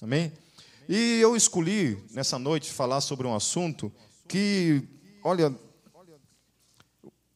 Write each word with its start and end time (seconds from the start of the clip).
Amém? 0.00 0.32
E 0.88 1.18
eu 1.20 1.34
escolhi 1.34 1.98
nessa 2.12 2.38
noite 2.38 2.70
falar 2.70 3.00
sobre 3.00 3.26
um 3.26 3.34
assunto 3.34 3.90
que, 4.28 4.82
olha, 5.24 5.54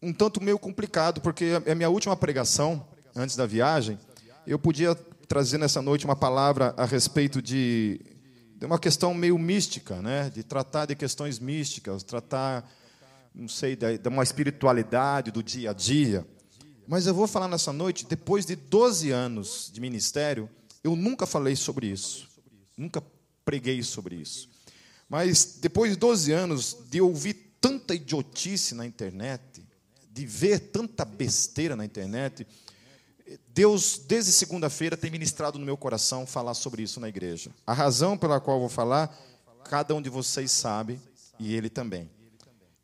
um 0.02 0.12
tanto 0.12 0.42
meio 0.42 0.58
complicado, 0.58 1.20
porque 1.20 1.60
é 1.64 1.72
a 1.72 1.74
minha 1.74 1.88
última 1.88 2.16
pregação 2.16 2.86
antes 3.14 3.36
da 3.36 3.46
viagem. 3.46 3.98
Eu 4.46 4.58
podia 4.58 4.94
trazer 5.26 5.58
nessa 5.58 5.80
noite 5.80 6.04
uma 6.04 6.16
palavra 6.16 6.74
a 6.76 6.84
respeito 6.84 7.40
de, 7.40 8.00
de 8.57 8.66
uma 8.66 8.79
questão 8.79 9.14
meio 9.14 9.38
mística, 9.38 10.00
né? 10.02 10.30
de 10.30 10.42
tratar 10.42 10.86
de 10.86 10.95
questões 10.95 11.38
místicas, 11.38 12.02
tratar, 12.02 12.70
não 13.34 13.48
sei, 13.48 13.74
de 13.74 14.08
uma 14.08 14.22
espiritualidade 14.22 15.30
do 15.30 15.42
dia 15.42 15.70
a 15.70 15.72
dia. 15.72 16.27
Mas 16.86 17.06
eu 17.06 17.14
vou 17.14 17.27
falar 17.27 17.48
nessa 17.48 17.72
noite, 17.72 18.06
depois 18.06 18.45
de 18.45 18.54
12 18.54 19.11
anos 19.11 19.70
de 19.72 19.80
ministério, 19.80 20.48
eu 20.82 20.96
nunca 20.96 21.27
falei 21.27 21.54
sobre 21.56 21.86
isso. 21.86 22.29
Nunca 22.80 23.04
preguei 23.44 23.82
sobre 23.82 24.16
isso. 24.16 24.48
Mas 25.07 25.58
depois 25.61 25.90
de 25.93 25.98
12 25.98 26.32
anos 26.32 26.79
de 26.88 26.98
ouvir 26.98 27.34
tanta 27.61 27.94
idiotice 27.94 28.75
na 28.75 28.86
internet, 28.86 29.62
de 30.11 30.25
ver 30.25 30.58
tanta 30.58 31.04
besteira 31.04 31.76
na 31.76 31.85
internet, 31.85 32.47
Deus, 33.48 33.98
desde 33.98 34.33
segunda-feira, 34.33 34.97
tem 34.97 35.11
ministrado 35.11 35.58
no 35.58 35.66
meu 35.66 35.77
coração 35.77 36.27
falar 36.27 36.55
sobre 36.55 36.83
isso 36.83 36.98
na 36.98 37.08
igreja. 37.08 37.50
A 37.66 37.74
razão 37.74 38.16
pela 38.16 38.41
qual 38.41 38.58
vou 38.58 38.70
falar, 38.70 39.14
cada 39.64 39.94
um 39.94 40.00
de 40.00 40.08
vocês 40.08 40.50
sabe, 40.50 40.98
e 41.38 41.55
ele 41.55 41.69
também. 41.69 42.10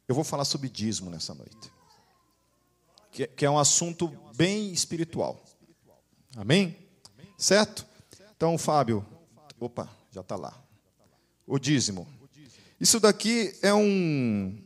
Eu 0.07 0.15
vou 0.15 0.25
falar 0.25 0.45
sobre 0.45 0.69
dízimo 0.69 1.11
nessa 1.11 1.35
noite, 1.35 1.73
que 3.11 3.47
é 3.47 3.51
um 3.51 3.59
assunto 3.59 4.09
bem 4.37 4.71
espiritual. 4.73 5.43
Amém? 6.37 6.77
Certo? 7.39 7.87
Então, 8.37 8.59
Fábio, 8.59 9.05
opa, 9.59 9.89
já 10.11 10.21
está 10.21 10.37
lá. 10.37 10.63
O 11.47 11.59
dízimo. 11.59 12.07
Isso 12.81 13.01
daqui 13.01 13.55
é 13.63 13.73
um. 13.73 14.59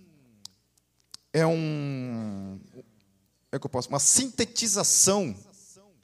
É 1.32 1.46
um. 1.46 2.58
É 3.52 3.58
que 3.58 3.66
eu 3.66 3.70
posso. 3.70 3.88
Uma 3.88 4.00
sintetização. 4.00 5.34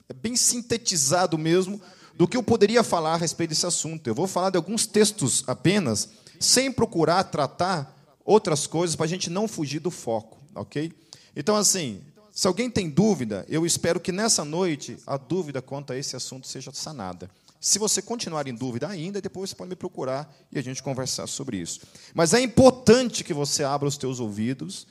É 0.09 0.13
bem 0.13 0.37
sintetizado 0.37 1.37
mesmo 1.37 1.81
do 2.15 2.27
que 2.27 2.37
eu 2.37 2.43
poderia 2.43 2.83
falar 2.83 3.15
a 3.15 3.17
respeito 3.17 3.51
desse 3.51 3.67
assunto. 3.67 4.07
Eu 4.07 4.15
vou 4.15 4.27
falar 4.27 4.51
de 4.51 4.57
alguns 4.57 4.87
textos 4.87 5.45
apenas, 5.47 6.09
sem 6.41 6.73
procurar 6.73 7.25
tratar 7.25 7.95
outras 8.25 8.67
coisas, 8.67 8.97
para 8.97 9.05
a 9.05 9.09
gente 9.09 9.29
não 9.29 9.47
fugir 9.47 9.81
do 9.81 9.91
foco, 9.91 10.39
ok? 10.55 10.93
Então, 11.35 11.55
assim, 11.57 12.03
se 12.33 12.47
alguém 12.47 12.71
tem 12.71 12.89
dúvida, 12.89 13.45
eu 13.49 13.67
espero 13.67 14.01
que 14.01 14.11
nessa 14.13 14.45
noite 14.45 14.97
a 15.07 15.17
dúvida 15.17 15.61
quanto 15.61 15.93
a 15.93 15.97
esse 15.97 16.17
assunto 16.17 16.47
seja 16.47 16.73
sanada. 16.73 17.31
Se 17.61 17.79
você 17.79 18.03
continuar 18.03 18.47
em 18.47 18.55
dúvida 18.55 18.89
ainda, 18.89 19.21
depois 19.21 19.51
você 19.51 19.57
pode 19.57 19.71
me 19.71 19.77
procurar 19.77 20.35
e 20.53 20.59
a 20.59 20.63
gente 20.63 20.83
conversar 20.83 21.27
sobre 21.27 21.57
isso. 21.57 21.81
Mas 22.15 22.35
é 22.35 22.41
importante 22.41 23.25
que 23.25 23.33
você 23.33 23.65
abra 23.65 23.89
os 23.89 23.97
teus 23.97 24.21
ouvidos 24.21 24.87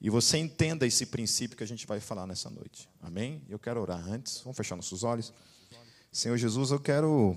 e 0.00 0.10
você 0.10 0.38
entenda 0.38 0.86
esse 0.86 1.06
princípio 1.06 1.56
que 1.56 1.64
a 1.64 1.66
gente 1.66 1.86
vai 1.86 2.00
falar 2.00 2.26
nessa 2.26 2.50
noite. 2.50 2.88
Amém? 3.00 3.42
Eu 3.48 3.58
quero 3.58 3.80
orar 3.80 4.06
antes. 4.08 4.40
Vamos 4.40 4.56
fechar 4.56 4.76
nossos 4.76 5.02
olhos. 5.02 5.32
Senhor 6.10 6.36
Jesus, 6.36 6.70
eu 6.70 6.80
quero 6.80 7.36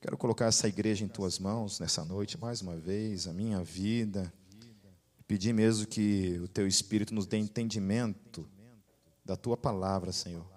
quero 0.00 0.18
colocar 0.18 0.46
essa 0.46 0.66
igreja 0.66 1.04
em 1.04 1.08
tuas 1.08 1.38
mãos 1.38 1.78
nessa 1.78 2.04
noite 2.04 2.36
mais 2.36 2.60
uma 2.60 2.76
vez, 2.76 3.28
a 3.28 3.32
minha 3.32 3.62
vida. 3.62 4.32
Pedir 5.28 5.52
mesmo 5.52 5.86
que 5.86 6.40
o 6.42 6.48
teu 6.48 6.66
espírito 6.66 7.14
nos 7.14 7.24
dê 7.24 7.38
entendimento 7.38 8.48
da 9.24 9.36
tua 9.36 9.56
palavra, 9.56 10.10
Senhor 10.12 10.51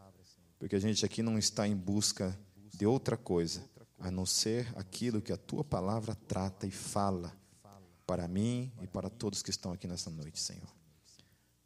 porque 0.59 0.75
a 0.75 0.79
gente 0.79 1.05
aqui 1.05 1.21
não 1.21 1.37
está 1.37 1.67
em 1.67 1.75
busca 1.75 2.37
de 2.73 2.85
outra 2.85 3.17
coisa, 3.17 3.63
a 3.99 4.11
não 4.11 4.25
ser 4.25 4.71
aquilo 4.75 5.21
que 5.21 5.31
a 5.31 5.37
tua 5.37 5.63
palavra 5.63 6.15
trata 6.27 6.67
e 6.67 6.71
fala 6.71 7.35
para 8.05 8.27
mim 8.27 8.71
e 8.81 8.87
para 8.87 9.09
todos 9.09 9.41
que 9.41 9.49
estão 9.49 9.71
aqui 9.71 9.87
nessa 9.87 10.09
noite, 10.09 10.39
Senhor. 10.39 10.69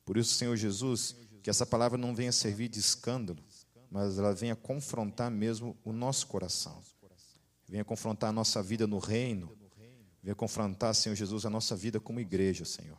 Por 0.06 0.18
isso, 0.18 0.34
Senhor 0.34 0.56
Jesus, 0.56 1.16
que 1.44 1.50
essa 1.50 1.66
palavra 1.66 1.98
não 1.98 2.16
venha 2.16 2.32
servir 2.32 2.70
de 2.70 2.80
escândalo, 2.80 3.44
mas 3.92 4.18
ela 4.18 4.34
venha 4.34 4.56
confrontar 4.56 5.30
mesmo 5.30 5.78
o 5.84 5.92
nosso 5.92 6.28
coração. 6.28 6.82
Venha 7.68 7.86
confrontar 7.86 8.30
a 8.30 8.34
nossa 8.34 8.64
vida 8.64 8.88
no 8.88 8.98
reino. 8.98 9.56
Venha 10.22 10.36
confrontar, 10.36 10.94
Senhor 10.96 11.16
Jesus, 11.16 11.46
a 11.46 11.50
nossa 11.50 11.76
vida 11.76 12.00
como 12.00 12.20
igreja, 12.20 12.66
Senhor. 12.66 12.98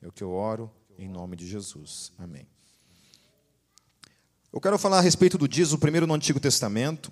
É 0.00 0.08
o 0.08 0.12
que 0.12 0.22
eu 0.22 0.30
oro 0.30 0.70
em 0.96 1.08
nome 1.08 1.36
de 1.36 1.46
Jesus. 1.46 2.12
Amém. 2.16 2.46
Eu 4.52 4.60
quero 4.60 4.78
falar 4.78 4.98
a 4.98 5.00
respeito 5.00 5.38
do 5.38 5.48
dízimo, 5.48 5.78
primeiro 5.78 6.06
no 6.06 6.12
Antigo 6.12 6.38
Testamento. 6.38 7.10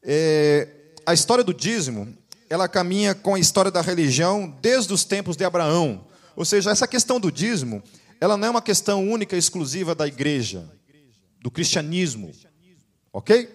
É, 0.00 0.68
a 1.04 1.12
história 1.12 1.42
do 1.42 1.52
dízimo, 1.52 2.16
ela 2.48 2.68
caminha 2.68 3.12
com 3.12 3.34
a 3.34 3.40
história 3.40 3.68
da 3.68 3.80
religião 3.80 4.56
desde 4.62 4.92
os 4.92 5.04
tempos 5.04 5.36
de 5.36 5.44
Abraão. 5.44 6.06
Ou 6.36 6.44
seja, 6.44 6.70
essa 6.70 6.86
questão 6.86 7.18
do 7.18 7.32
dízimo, 7.32 7.82
ela 8.20 8.36
não 8.36 8.46
é 8.46 8.50
uma 8.50 8.62
questão 8.62 9.08
única 9.08 9.34
e 9.34 9.38
exclusiva 9.40 9.96
da 9.96 10.06
igreja, 10.06 10.64
do 11.40 11.50
cristianismo. 11.50 12.30
Ok? 13.12 13.52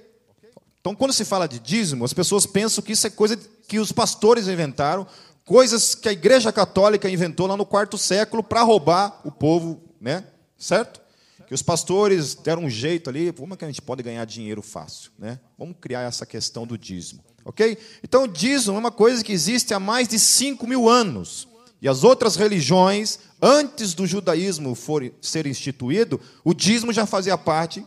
Então, 0.82 0.94
quando 0.94 1.14
se 1.14 1.24
fala 1.24 1.48
de 1.48 1.58
dízimo, 1.58 2.04
as 2.04 2.12
pessoas 2.12 2.46
pensam 2.46 2.84
que 2.84 2.92
isso 2.92 3.08
é 3.08 3.10
coisa 3.10 3.38
que 3.66 3.80
os 3.80 3.94
pastores 3.94 4.50
inventaram, 4.50 5.08
coisas 5.46 5.96
que 5.96 6.10
a 6.10 6.12
igreja 6.12 6.52
católica 6.52 7.10
inventou 7.10 7.48
lá 7.48 7.56
no 7.56 7.66
quarto 7.66 7.98
século 7.98 8.44
para 8.44 8.62
roubar 8.62 9.22
o 9.24 9.32
povo, 9.32 9.82
né? 10.02 10.26
Certo? 10.58 11.03
Que 11.48 11.54
os 11.54 11.62
pastores 11.62 12.36
deram 12.36 12.64
um 12.64 12.70
jeito 12.70 13.10
ali, 13.10 13.32
como 13.32 13.54
é 13.54 13.58
que 13.58 13.66
a 13.66 13.68
gente 13.68 13.82
pode 13.82 14.02
ganhar 14.02 14.26
dinheiro 14.26 14.62
fácil? 14.62 15.12
Né? 15.18 15.40
Vamos 15.58 15.76
criar 15.80 16.02
essa 16.02 16.26
questão 16.26 16.66
do 16.66 16.78
dízimo. 16.78 17.24
Ok? 17.46 17.78
Então, 18.04 18.24
o 18.24 18.28
dízimo 18.28 18.76
é 18.76 18.80
uma 18.80 18.92
coisa 18.92 19.24
que 19.24 19.32
existe 19.32 19.74
há 19.74 19.80
mais 19.80 20.08
de 20.08 20.18
5 20.18 20.66
mil 20.66 20.88
anos. 20.88 21.48
E 21.82 21.90
as 21.90 22.04
outras 22.04 22.38
religiões, 22.38 23.20
antes 23.42 23.94
do 23.94 24.08
judaísmo 24.08 24.74
for, 24.74 25.04
ser 25.22 25.46
instituído, 25.46 26.20
o 26.44 26.54
dízimo 26.54 26.94
já 26.94 27.06
fazia 27.06 27.38
parte 27.38 27.86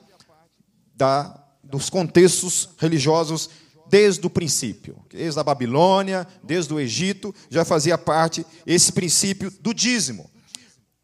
da, 0.94 1.43
dos 1.65 1.88
contextos 1.88 2.69
religiosos 2.77 3.49
desde 3.88 4.27
o 4.27 4.31
princípio. 4.31 4.99
Desde 5.11 5.41
a 5.41 5.44
Babilônia, 5.44 6.27
desde 6.43 6.75
o 6.75 6.81
Egito, 6.81 7.34
já 7.49 7.65
fazia 7.65 7.97
parte 7.97 8.44
esse 8.67 8.93
princípio 8.93 9.50
do 9.61 9.73
dízimo. 9.73 10.31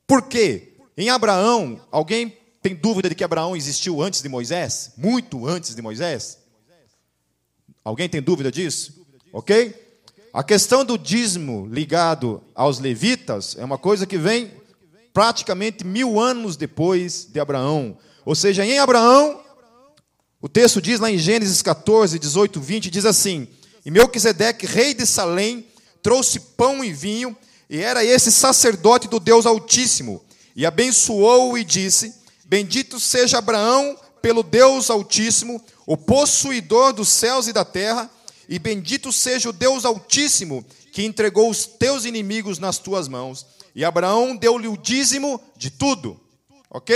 Por 0.06 0.22
quê? 0.22 0.74
Em 0.96 1.08
Abraão, 1.08 1.80
alguém 1.90 2.36
tem 2.62 2.76
dúvida 2.76 3.08
de 3.08 3.14
que 3.16 3.24
Abraão 3.24 3.56
existiu 3.56 4.00
antes 4.00 4.22
de 4.22 4.28
Moisés? 4.28 4.92
Muito 4.96 5.46
antes 5.46 5.74
de 5.74 5.82
Moisés? 5.82 6.38
Alguém 7.84 8.08
tem 8.08 8.22
dúvida 8.22 8.52
disso? 8.52 9.04
Ok? 9.32 9.74
A 10.32 10.44
questão 10.44 10.84
do 10.84 10.96
dízimo 10.96 11.66
ligado 11.66 12.40
aos 12.54 12.78
levitas 12.78 13.56
é 13.58 13.64
uma 13.64 13.76
coisa 13.76 14.06
que 14.06 14.16
vem 14.16 14.52
praticamente 15.12 15.84
mil 15.84 16.20
anos 16.20 16.56
depois 16.56 17.26
de 17.30 17.40
Abraão. 17.40 17.98
Ou 18.24 18.34
seja, 18.36 18.64
em 18.64 18.78
Abraão, 18.78 19.42
o 20.40 20.48
texto 20.48 20.80
diz 20.80 21.00
lá 21.00 21.10
em 21.10 21.18
Gênesis 21.18 21.60
14, 21.62 22.18
18, 22.18 22.60
20, 22.60 22.90
diz 22.90 23.04
assim: 23.04 23.48
E 23.84 23.90
Melquisedeque, 23.90 24.66
rei 24.66 24.94
de 24.94 25.04
Salém, 25.04 25.66
trouxe 26.00 26.38
pão 26.38 26.84
e 26.84 26.92
vinho, 26.92 27.36
e 27.68 27.78
era 27.78 28.04
esse 28.04 28.30
sacerdote 28.30 29.08
do 29.08 29.18
Deus 29.18 29.46
Altíssimo, 29.46 30.24
e 30.54 30.64
abençoou-o 30.64 31.58
e 31.58 31.64
disse: 31.64 32.21
Bendito 32.52 33.00
seja 33.00 33.38
Abraão 33.38 33.96
pelo 34.20 34.42
Deus 34.42 34.90
Altíssimo, 34.90 35.58
o 35.86 35.96
possuidor 35.96 36.92
dos 36.92 37.08
céus 37.08 37.48
e 37.48 37.52
da 37.52 37.64
terra, 37.64 38.10
e 38.46 38.58
bendito 38.58 39.10
seja 39.10 39.48
o 39.48 39.54
Deus 39.54 39.86
Altíssimo, 39.86 40.62
que 40.92 41.02
entregou 41.02 41.48
os 41.48 41.64
teus 41.64 42.04
inimigos 42.04 42.58
nas 42.58 42.76
tuas 42.76 43.08
mãos. 43.08 43.46
E 43.74 43.86
Abraão 43.86 44.36
deu-lhe 44.36 44.68
o 44.68 44.76
dízimo 44.76 45.40
de 45.56 45.70
tudo. 45.70 46.20
Ok? 46.68 46.94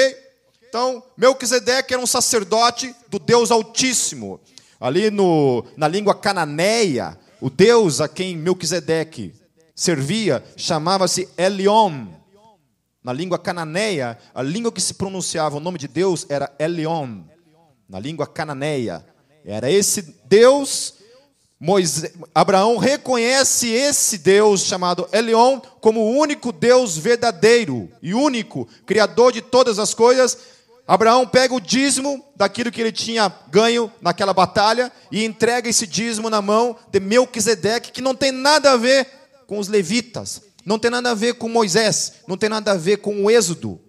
Então, 0.69 1.03
Melquisedeque 1.17 1.95
era 1.95 2.03
um 2.03 2.07
sacerdote 2.07 2.95
do 3.09 3.19
Deus 3.19 3.51
Altíssimo. 3.51 4.39
Ali 4.79 5.11
no, 5.11 5.65
na 5.75 5.89
língua 5.89 6.15
cananeia, 6.15 7.19
o 7.41 7.49
Deus 7.49 8.03
a 8.03 8.09
quem 8.09 8.37
Melquisedeque 8.37 9.33
servia 9.75 10.45
chamava-se 10.55 11.27
Eliom. 11.35 12.09
Na 13.07 13.13
língua 13.13 13.39
cananeia, 13.39 14.19
a 14.35 14.43
língua 14.43 14.73
que 14.73 14.81
se 14.81 14.93
pronunciava 14.93 15.59
o 15.59 15.61
nome 15.61 15.79
de 15.79 15.87
Deus 15.87 16.27
era 16.29 16.53
Elion. 16.59 17.21
Na 17.89 18.01
língua 18.01 18.27
cananeia. 18.27 19.07
Era 19.45 19.71
esse 19.71 20.03
Deus. 20.25 20.95
Moisés, 21.61 22.15
Abraão 22.35 22.79
reconhece 22.79 23.69
esse 23.69 24.19
Deus 24.19 24.63
chamado 24.63 25.09
Elion 25.13 25.61
como 25.81 26.01
o 26.01 26.19
único 26.19 26.51
Deus 26.51 26.99
verdadeiro 26.99 27.89
e 28.03 28.13
único, 28.13 28.69
criador 28.85 29.33
de 29.33 29.41
todas 29.41 29.79
as 29.79 29.95
coisas. 29.95 30.37
Abraão 30.85 31.29
pega 31.29 31.55
o 31.55 31.61
dízimo 31.61 32.25
daquilo 32.35 32.73
que 32.73 32.81
ele 32.81 32.91
tinha 32.91 33.33
ganho 33.49 33.89
naquela 34.01 34.35
batalha 34.35 34.91
e 35.13 35.25
entrega 35.25 35.69
esse 35.69 35.87
dízimo 35.87 36.29
na 36.29 36.43
mão 36.43 36.77
de 36.91 36.99
Melquisedeque, 36.99 37.93
que 37.93 38.03
não 38.03 38.17
tem 38.17 38.33
nada 38.33 38.73
a 38.73 38.77
ver 38.77 39.07
com 39.47 39.61
os 39.61 39.69
levitas, 39.69 40.43
não 40.67 40.81
tem 40.81 40.91
nada 40.91 41.13
a 41.13 41.15
ver 41.15 41.35
com 41.35 41.49
Moisés, 41.49 42.15
não 42.27 42.37
tem 42.37 42.49
nada 42.49 42.73
a 42.73 42.77
ver 42.77 42.97
com 42.97 43.25
o 43.25 43.31
Êxodo. 43.31 43.81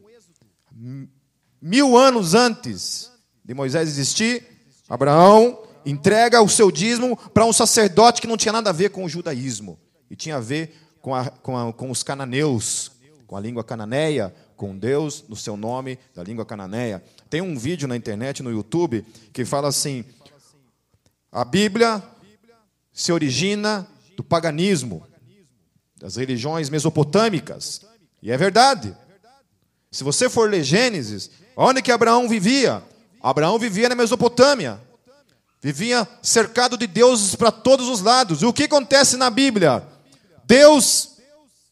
Mil 1.60 1.98
anos 1.98 2.36
antes 2.36 3.12
de 3.44 3.56
Moisés 3.56 3.90
existir, 3.90 4.46
Abraão 4.88 5.64
entrega 5.84 6.40
o 6.40 6.48
seu 6.48 6.72
dízimo 6.72 7.18
para 7.34 7.46
um 7.46 7.52
sacerdote 7.52 8.22
que 8.22 8.28
não 8.28 8.38
tinha 8.38 8.52
nada 8.52 8.70
a 8.70 8.74
ver 8.74 8.92
com 8.92 9.04
o 9.04 9.10
judaísmo, 9.10 9.80
e 10.10 10.16
tinha 10.16 10.36
a 10.36 10.40
ver 10.40 10.76
com, 11.02 11.16
a, 11.16 11.30
com, 11.30 11.58
a, 11.58 11.74
com 11.74 11.90
os 11.90 12.04
cananeus, 12.04 12.92
com 13.26 13.36
a 13.36 13.40
língua 13.40 13.64
cananeia, 13.64 14.34
com 14.56 14.78
Deus 14.78 15.26
no 15.28 15.36
seu 15.36 15.58
nome, 15.58 15.98
da 16.14 16.24
língua 16.24 16.46
cananeia. 16.46 17.04
Tem 17.30 17.42
um 17.42 17.58
vídeo 17.58 17.88
na 17.88 17.96
internet, 17.96 18.44
no 18.44 18.52
YouTube, 18.52 19.04
que 19.34 19.44
fala 19.44 19.68
assim: 19.68 20.06
a 21.32 21.44
Bíblia 21.44 22.04
se 22.94 23.12
origina 23.12 23.88
do 24.16 24.24
paganismo, 24.24 25.06
das 26.00 26.16
religiões 26.16 26.70
mesopotâmicas. 26.70 27.82
E 28.22 28.32
é 28.32 28.38
verdade. 28.38 28.96
Se 29.92 30.04
você 30.04 30.30
for 30.30 30.50
ler 30.50 30.64
Gênesis, 30.64 31.30
onde 31.56 31.82
que 31.82 31.92
Abraão 31.92 32.28
vivia? 32.28 32.84
Abraão 33.22 33.58
vivia 33.58 33.90
na 33.90 33.96
Mesopotâmia. 33.96 34.80
Vivia 35.62 36.08
cercado 36.22 36.78
de 36.78 36.86
deuses 36.86 37.36
para 37.36 37.52
todos 37.52 37.90
os 37.90 38.02
lados. 38.02 38.42
E 38.42 38.46
o 38.46 38.54
que 38.54 38.64
acontece 38.64 39.18
na 39.18 39.30
Bíblia? 39.30 39.84
Deus, 40.46 41.18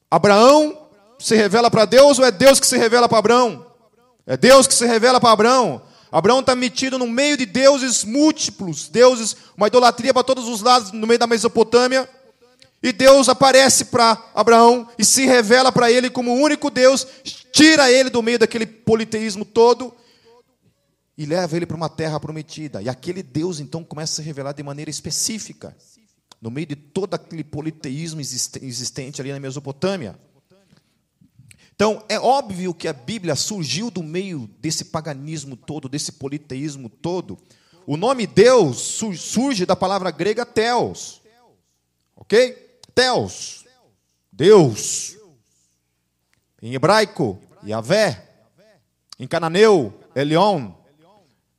Abraão 0.09 0.89
se 1.19 1.35
revela 1.35 1.69
para 1.69 1.85
Deus 1.85 2.19
ou 2.19 2.25
é 2.25 2.31
Deus 2.31 2.59
que 2.59 2.67
se 2.67 2.77
revela 2.77 3.07
para 3.07 3.19
Abraão? 3.19 3.65
É 4.25 4.35
Deus 4.35 4.65
que 4.65 4.73
se 4.73 4.85
revela 4.85 5.21
para 5.21 5.31
Abraão. 5.31 5.81
Abraão 6.11 6.39
está 6.39 6.55
metido 6.55 6.97
no 6.97 7.07
meio 7.07 7.37
de 7.37 7.45
deuses 7.45 8.03
múltiplos, 8.03 8.89
deuses, 8.89 9.35
uma 9.55 9.67
idolatria 9.67 10.13
para 10.13 10.23
todos 10.23 10.47
os 10.47 10.61
lados, 10.61 10.91
no 10.91 11.05
meio 11.05 11.19
da 11.19 11.27
Mesopotâmia. 11.27 12.09
E 12.85 12.93
Deus 12.93 13.27
aparece 13.27 13.85
para 13.85 14.29
Abraão 14.35 14.87
e 14.95 15.03
se 15.03 15.25
revela 15.25 15.71
para 15.71 15.91
ele 15.91 16.07
como 16.07 16.29
o 16.29 16.39
único 16.39 16.69
Deus, 16.69 17.07
tira 17.51 17.91
ele 17.91 18.11
do 18.11 18.21
meio 18.21 18.37
daquele 18.37 18.67
politeísmo 18.67 19.43
todo 19.43 19.91
e 21.17 21.25
leva 21.25 21.55
ele 21.55 21.65
para 21.65 21.75
uma 21.75 21.89
terra 21.89 22.19
prometida. 22.19 22.83
E 22.83 22.87
aquele 22.87 23.23
Deus 23.23 23.59
então 23.59 23.83
começa 23.83 24.13
a 24.13 24.15
se 24.17 24.21
revelar 24.21 24.53
de 24.53 24.61
maneira 24.61 24.91
específica, 24.91 25.75
no 26.39 26.51
meio 26.51 26.67
de 26.67 26.75
todo 26.75 27.15
aquele 27.15 27.43
politeísmo 27.43 28.21
existente 28.21 29.19
ali 29.19 29.31
na 29.31 29.39
Mesopotâmia. 29.39 30.15
Então, 31.73 32.03
é 32.07 32.19
óbvio 32.19 32.71
que 32.71 32.87
a 32.87 32.93
Bíblia 32.93 33.35
surgiu 33.35 33.89
do 33.89 34.03
meio 34.03 34.47
desse 34.59 34.85
paganismo 34.85 35.57
todo, 35.57 35.89
desse 35.89 36.11
politeísmo 36.11 36.87
todo. 36.87 37.35
O 37.87 37.97
nome 37.97 38.27
Deus 38.27 39.01
surge 39.17 39.65
da 39.65 39.75
palavra 39.75 40.11
grega 40.11 40.45
Theos. 40.45 41.19
Ok? 42.15 42.63
Theos. 42.95 43.65
Deus. 44.31 45.17
Em 46.61 46.73
hebraico, 46.73 47.37
Yahvé. 47.63 48.27
Em 49.19 49.27
cananeu, 49.27 49.93
Elion. 50.15 50.71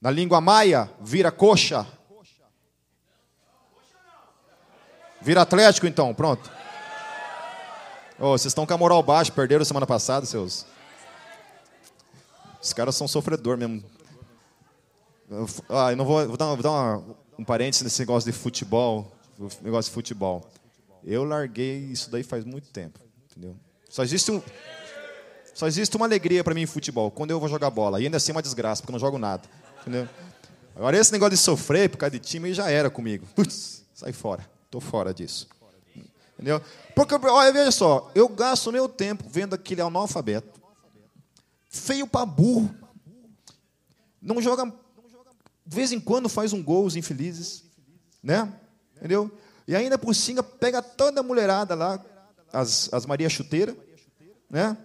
Na 0.00 0.10
língua 0.10 0.40
maia, 0.40 0.90
vira 1.00 1.30
coxa. 1.30 1.86
Vira 5.20 5.42
Atlético, 5.42 5.86
então, 5.86 6.14
pronto. 6.14 6.50
Oh, 8.18 8.30
vocês 8.30 8.46
estão 8.46 8.64
com 8.64 8.72
a 8.72 8.78
moral 8.78 9.02
baixa, 9.02 9.30
perderam 9.30 9.64
semana 9.64 9.86
passada, 9.86 10.24
seus. 10.24 10.64
Os 12.62 12.72
caras 12.72 12.96
são 12.96 13.06
sofredor 13.06 13.58
mesmo. 13.58 13.84
Ah, 15.68 15.90
eu 15.90 15.96
não 15.96 16.04
vou, 16.04 16.26
vou 16.26 16.36
dar, 16.36 16.46
vou 16.46 16.62
dar 16.62 16.70
uma, 16.70 17.16
um 17.38 17.44
parênteses 17.44 17.82
nesse 17.82 18.00
negócio 18.00 18.30
de 18.30 18.36
futebol. 18.36 19.12
Negócio 19.60 19.90
de 19.90 19.94
futebol. 19.94 20.48
Eu 21.06 21.22
larguei 21.22 21.78
isso 21.78 22.10
daí 22.10 22.24
faz 22.24 22.44
muito 22.44 22.68
tempo, 22.70 22.98
entendeu? 23.30 23.56
Só 23.88 24.02
existe 24.02 24.32
um, 24.32 24.42
só 25.54 25.68
existe 25.68 25.96
uma 25.96 26.04
alegria 26.04 26.42
para 26.42 26.52
mim 26.52 26.62
em 26.62 26.66
futebol, 26.66 27.12
quando 27.12 27.30
eu 27.30 27.38
vou 27.38 27.48
jogar 27.48 27.70
bola. 27.70 28.00
E 28.00 28.04
ainda 28.04 28.16
assim 28.16 28.32
é 28.32 28.34
uma 28.34 28.42
desgraça, 28.42 28.82
porque 28.82 28.90
eu 28.90 28.94
não 28.94 28.98
jogo 28.98 29.16
nada, 29.16 29.48
entendeu? 29.80 30.08
Agora 30.74 30.98
esse 30.98 31.12
negócio 31.12 31.30
de 31.30 31.36
sofrer 31.36 31.88
por 31.88 31.96
causa 31.96 32.10
de 32.10 32.18
time 32.18 32.52
já 32.52 32.68
era 32.68 32.90
comigo. 32.90 33.24
Putz, 33.34 33.84
sai 33.94 34.12
fora. 34.12 34.44
Tô 34.68 34.80
fora 34.80 35.14
disso. 35.14 35.48
Entendeu? 36.34 36.60
Porque, 36.94 37.14
olha, 37.14 37.52
veja 37.52 37.70
só, 37.70 38.10
eu 38.14 38.28
gasto 38.28 38.70
meu 38.72 38.88
tempo 38.88 39.24
vendo 39.28 39.54
aquele 39.54 39.80
analfabeto, 39.80 40.60
feio 41.70 42.06
para 42.06 42.26
burro, 42.26 42.74
não 44.20 44.42
joga, 44.42 44.66
de 44.66 45.76
vez 45.76 45.92
em 45.92 46.00
quando 46.00 46.28
faz 46.28 46.52
um 46.52 46.62
gol, 46.62 46.84
os 46.84 46.96
infelizes, 46.96 47.64
né? 48.22 48.52
Entendeu? 48.96 49.30
E 49.66 49.74
ainda 49.74 49.98
por 49.98 50.14
cima 50.14 50.42
pega 50.42 50.80
toda 50.80 51.20
a 51.20 51.22
mulherada 51.22 51.74
lá, 51.74 52.04
as, 52.52 52.88
as 52.92 53.04
Maria 53.04 53.28
Chuteira, 53.28 53.76
né? 54.48 54.76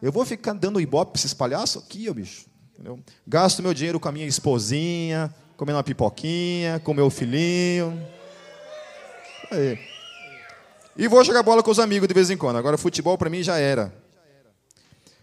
Eu 0.00 0.10
vou 0.10 0.24
ficar 0.24 0.54
dando 0.54 0.80
ibope 0.80 1.12
para 1.12 1.20
esses 1.20 1.34
palhaços 1.34 1.82
aqui, 1.84 2.08
ó, 2.08 2.12
bicho. 2.12 2.46
Entendeu? 2.72 2.98
Gasto 3.26 3.62
meu 3.62 3.72
dinheiro 3.72 4.00
com 4.00 4.08
a 4.08 4.12
minha 4.12 4.26
esposinha, 4.26 5.32
comendo 5.56 5.76
uma 5.76 5.84
pipoquinha, 5.84 6.80
com 6.80 6.92
meu 6.92 7.08
filhinho. 7.08 8.04
Aí. 9.50 9.78
E 10.96 11.06
vou 11.06 11.22
jogar 11.22 11.42
bola 11.42 11.62
com 11.62 11.70
os 11.70 11.78
amigos 11.78 12.08
de 12.08 12.14
vez 12.14 12.30
em 12.30 12.36
quando. 12.36 12.56
Agora, 12.56 12.76
futebol 12.76 13.16
para 13.16 13.30
mim 13.30 13.42
já 13.42 13.58
era. 13.58 13.94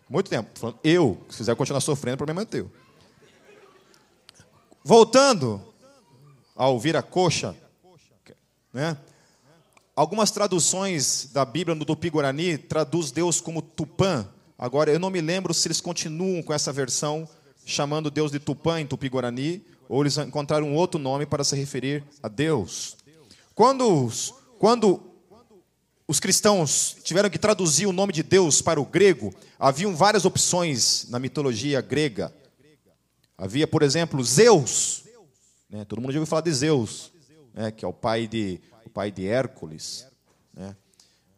Muito 0.10 0.30
tempo. 0.30 0.50
Eu, 0.84 1.22
se 1.30 1.38
quiser 1.38 1.56
continuar 1.56 1.82
sofrendo, 1.82 2.16
o 2.16 2.18
problema 2.18 2.42
é 2.42 2.46
teu. 2.46 2.72
Voltando 4.84 5.62
ao 6.56 6.80
vira-coxa, 6.80 7.56
né? 8.74 8.98
Algumas 9.95 10.31
traduções 10.31 11.30
da 11.33 11.44
Bíblia 11.44 11.75
no 11.75 11.83
Tupi-Guarani 11.83 12.57
traduz 12.57 13.12
Deus 13.12 13.42
como 13.42 13.62
Tupã. 13.62 14.27
Agora, 14.57 14.92
eu 14.92 15.00
não 15.00 15.10
me 15.10 15.19
lembro 15.19 15.54
se 15.54 15.68
eles 15.68 15.81
continuam 15.81 16.42
com 16.42 16.54
essa 16.54 16.71
versão, 16.71 17.27
chamando 17.66 18.10
Deus 18.10 18.31
de 18.31 18.39
Tupã 18.39 18.80
em 18.80 18.88
Tupi-Guarani, 18.88 19.62
ou 19.89 20.01
eles 20.01 20.18
encontraram 20.18 20.68
um 20.68 20.75
outro 20.75 21.00
nome 21.00 21.25
para 21.25 21.44
se 21.44 21.56
referir 21.56 22.04
a 22.24 22.30
Deus. 22.30 22.95
Quando, 23.54 24.10
quando 24.57 25.04
os 26.07 26.19
cristãos 26.19 26.95
tiveram 27.04 27.30
que 27.30 27.38
traduzir 27.38 27.86
o 27.86 27.92
nome 27.92 28.13
de 28.13 28.24
Deus 28.24 28.62
para 28.62 28.80
o 28.80 28.86
grego, 28.86 29.33
haviam 29.60 29.94
várias 29.95 30.24
opções 30.24 31.07
na 31.10 31.19
mitologia 31.19 31.81
grega. 31.81 32.33
Havia, 33.38 33.68
por 33.68 33.83
exemplo, 33.83 34.24
Zeus. 34.24 35.04
Né? 35.69 35.83
Todo 35.86 36.00
mundo 36.01 36.13
já 36.13 36.19
ouviu 36.19 36.30
falar 36.30 36.42
de 36.42 36.54
Zeus, 36.54 37.12
né? 37.60 37.72
que 37.72 37.84
é 37.84 37.88
o 37.88 37.92
pai 37.92 38.26
de, 38.26 38.62
o 38.86 38.90
pai 38.90 39.12
de 39.12 39.28
Hércules. 39.28 40.08
Né? 40.54 40.74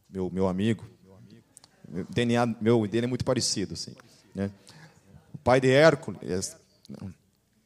Meu, 0.08 0.30
meu 0.30 0.48
amigo. 0.48 0.86
O 1.88 2.14
DNA 2.14 2.46
meu 2.62 2.88
dele 2.88 3.06
é 3.06 3.10
muito 3.10 3.26
parecido. 3.26 3.74
Assim, 3.74 3.96
né? 4.36 4.52
O 5.34 5.38
pai 5.40 5.60
de 5.60 5.72
Hércules. 5.72 6.56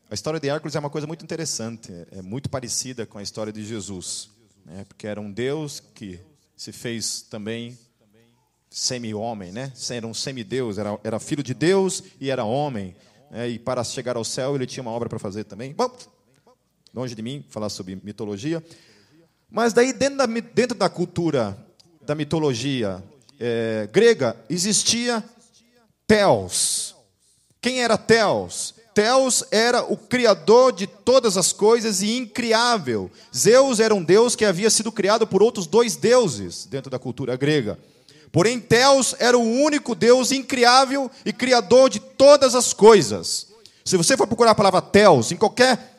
A 0.10 0.14
história 0.14 0.40
de 0.40 0.48
Hércules 0.48 0.74
é 0.74 0.80
uma 0.80 0.90
coisa 0.90 1.06
muito 1.06 1.24
interessante. 1.24 1.92
É 2.12 2.22
muito 2.22 2.50
parecida 2.50 3.06
com 3.06 3.18
a 3.18 3.24
história 3.24 3.52
de 3.52 3.64
Jesus. 3.66 4.30
Né? 4.64 4.86
Porque 4.86 5.06
era 5.06 5.20
um 5.20 5.30
Deus 5.30 5.82
que 5.94 6.20
se 6.56 6.72
fez 6.72 7.24
também 7.24 7.78
semi-homem, 8.70 9.52
né? 9.52 9.72
Era 9.90 10.08
um 10.08 10.14
semideus, 10.14 10.78
era, 10.78 10.98
era 11.04 11.20
filho 11.20 11.44
de 11.44 11.54
Deus 11.54 12.04
e 12.22 12.30
era 12.30 12.46
homem. 12.46 12.96
Né? 13.30 13.50
E 13.50 13.60
para 13.60 13.84
chegar 13.84 14.16
ao 14.16 14.24
céu 14.24 14.56
ele 14.56 14.66
tinha 14.66 14.82
uma 14.82 14.92
obra 14.92 15.10
para 15.10 15.20
fazer 15.20 15.44
também. 15.44 15.74
Bom, 15.74 15.94
longe 16.96 17.14
de 17.14 17.22
mim 17.22 17.44
falar 17.50 17.68
sobre 17.68 18.00
mitologia. 18.02 18.64
Mas 19.52 19.74
daí 19.74 19.92
dentro 19.92 20.18
da, 20.18 20.26
dentro 20.26 20.78
da 20.78 20.88
cultura 20.88 21.58
da 22.02 22.16
mitologia 22.16 23.04
é, 23.38 23.90
grega 23.92 24.38
existia 24.50 25.22
Theos. 26.08 26.96
Quem 27.60 27.84
era 27.84 27.98
Theos? 27.98 28.74
Theos 28.94 29.44
era 29.52 29.84
o 29.84 29.98
criador 29.98 30.72
de 30.72 30.88
todas 30.88 31.36
as 31.36 31.52
coisas 31.52 32.02
e 32.02 32.16
incriável. 32.16 33.12
Zeus 33.36 33.82
era 33.82 33.94
um 33.94 34.02
deus 34.02 34.34
que 34.34 34.46
havia 34.46 34.70
sido 34.70 34.90
criado 34.90 35.28
por 35.28 35.44
outros 35.44 35.68
dois 35.68 35.98
deuses 35.98 36.66
dentro 36.66 36.90
da 36.90 36.98
cultura 36.98 37.36
grega. 37.36 37.78
Porém, 38.32 38.58
Theos 38.58 39.14
era 39.20 39.38
o 39.38 39.42
único 39.42 39.96
deus 39.96 40.32
incriável 40.32 41.12
e 41.26 41.34
criador 41.34 41.90
de 41.90 42.00
todas 42.00 42.56
as 42.56 42.72
coisas. 42.72 43.48
Se 43.84 43.98
você 43.98 44.16
for 44.16 44.28
procurar 44.28 44.52
a 44.52 44.56
palavra 44.56 44.82
Theos 44.82 45.32
em 45.32 45.36
qualquer, 45.36 45.95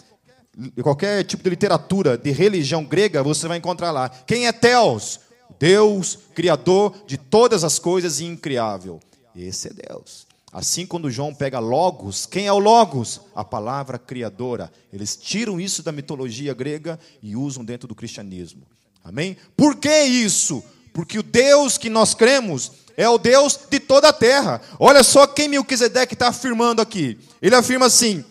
qualquer 0.82 1.24
tipo 1.24 1.42
de 1.42 1.50
literatura 1.50 2.16
de 2.16 2.30
religião 2.30 2.84
grega, 2.84 3.22
você 3.22 3.46
vai 3.46 3.58
encontrar 3.58 3.90
lá. 3.90 4.08
Quem 4.08 4.46
é 4.46 4.52
Theos? 4.52 5.20
Deus, 5.58 6.18
criador 6.34 6.94
de 7.06 7.16
todas 7.16 7.64
as 7.64 7.78
coisas 7.78 8.20
e 8.20 8.24
incriável. 8.24 9.00
Esse 9.34 9.68
é 9.68 9.72
Deus. 9.72 10.26
Assim, 10.52 10.86
quando 10.86 11.10
João 11.10 11.34
pega 11.34 11.58
Logos, 11.58 12.24
quem 12.24 12.46
é 12.46 12.52
o 12.52 12.58
Logos? 12.58 13.20
A 13.34 13.44
palavra 13.44 13.98
criadora. 13.98 14.72
Eles 14.92 15.16
tiram 15.16 15.60
isso 15.60 15.82
da 15.82 15.92
mitologia 15.92 16.54
grega 16.54 16.98
e 17.22 17.36
usam 17.36 17.64
dentro 17.64 17.86
do 17.86 17.94
cristianismo. 17.94 18.62
Amém? 19.04 19.36
Por 19.56 19.76
que 19.76 20.04
isso? 20.04 20.64
Porque 20.92 21.18
o 21.18 21.22
Deus 21.22 21.76
que 21.76 21.90
nós 21.90 22.14
cremos 22.14 22.72
é 22.96 23.06
o 23.08 23.18
Deus 23.18 23.58
de 23.68 23.78
toda 23.78 24.08
a 24.08 24.12
terra. 24.12 24.60
Olha 24.80 25.02
só 25.02 25.26
quem 25.26 25.48
Melquisedeque 25.48 26.14
está 26.14 26.28
afirmando 26.28 26.80
aqui. 26.80 27.18
Ele 27.42 27.54
afirma 27.54 27.86
assim: 27.86 28.24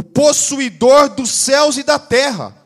o 0.00 0.02
possuidor 0.02 1.14
dos 1.14 1.30
céus 1.30 1.76
e 1.76 1.82
da 1.82 1.98
terra. 1.98 2.56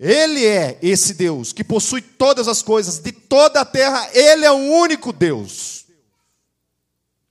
Ele 0.00 0.44
é 0.44 0.76
esse 0.82 1.14
Deus 1.14 1.52
que 1.52 1.62
possui 1.62 2.02
todas 2.02 2.48
as 2.48 2.60
coisas 2.60 2.98
de 2.98 3.12
toda 3.12 3.60
a 3.60 3.64
terra. 3.64 4.10
Ele 4.12 4.44
é 4.44 4.50
o 4.50 4.56
único 4.56 5.12
Deus. 5.12 5.86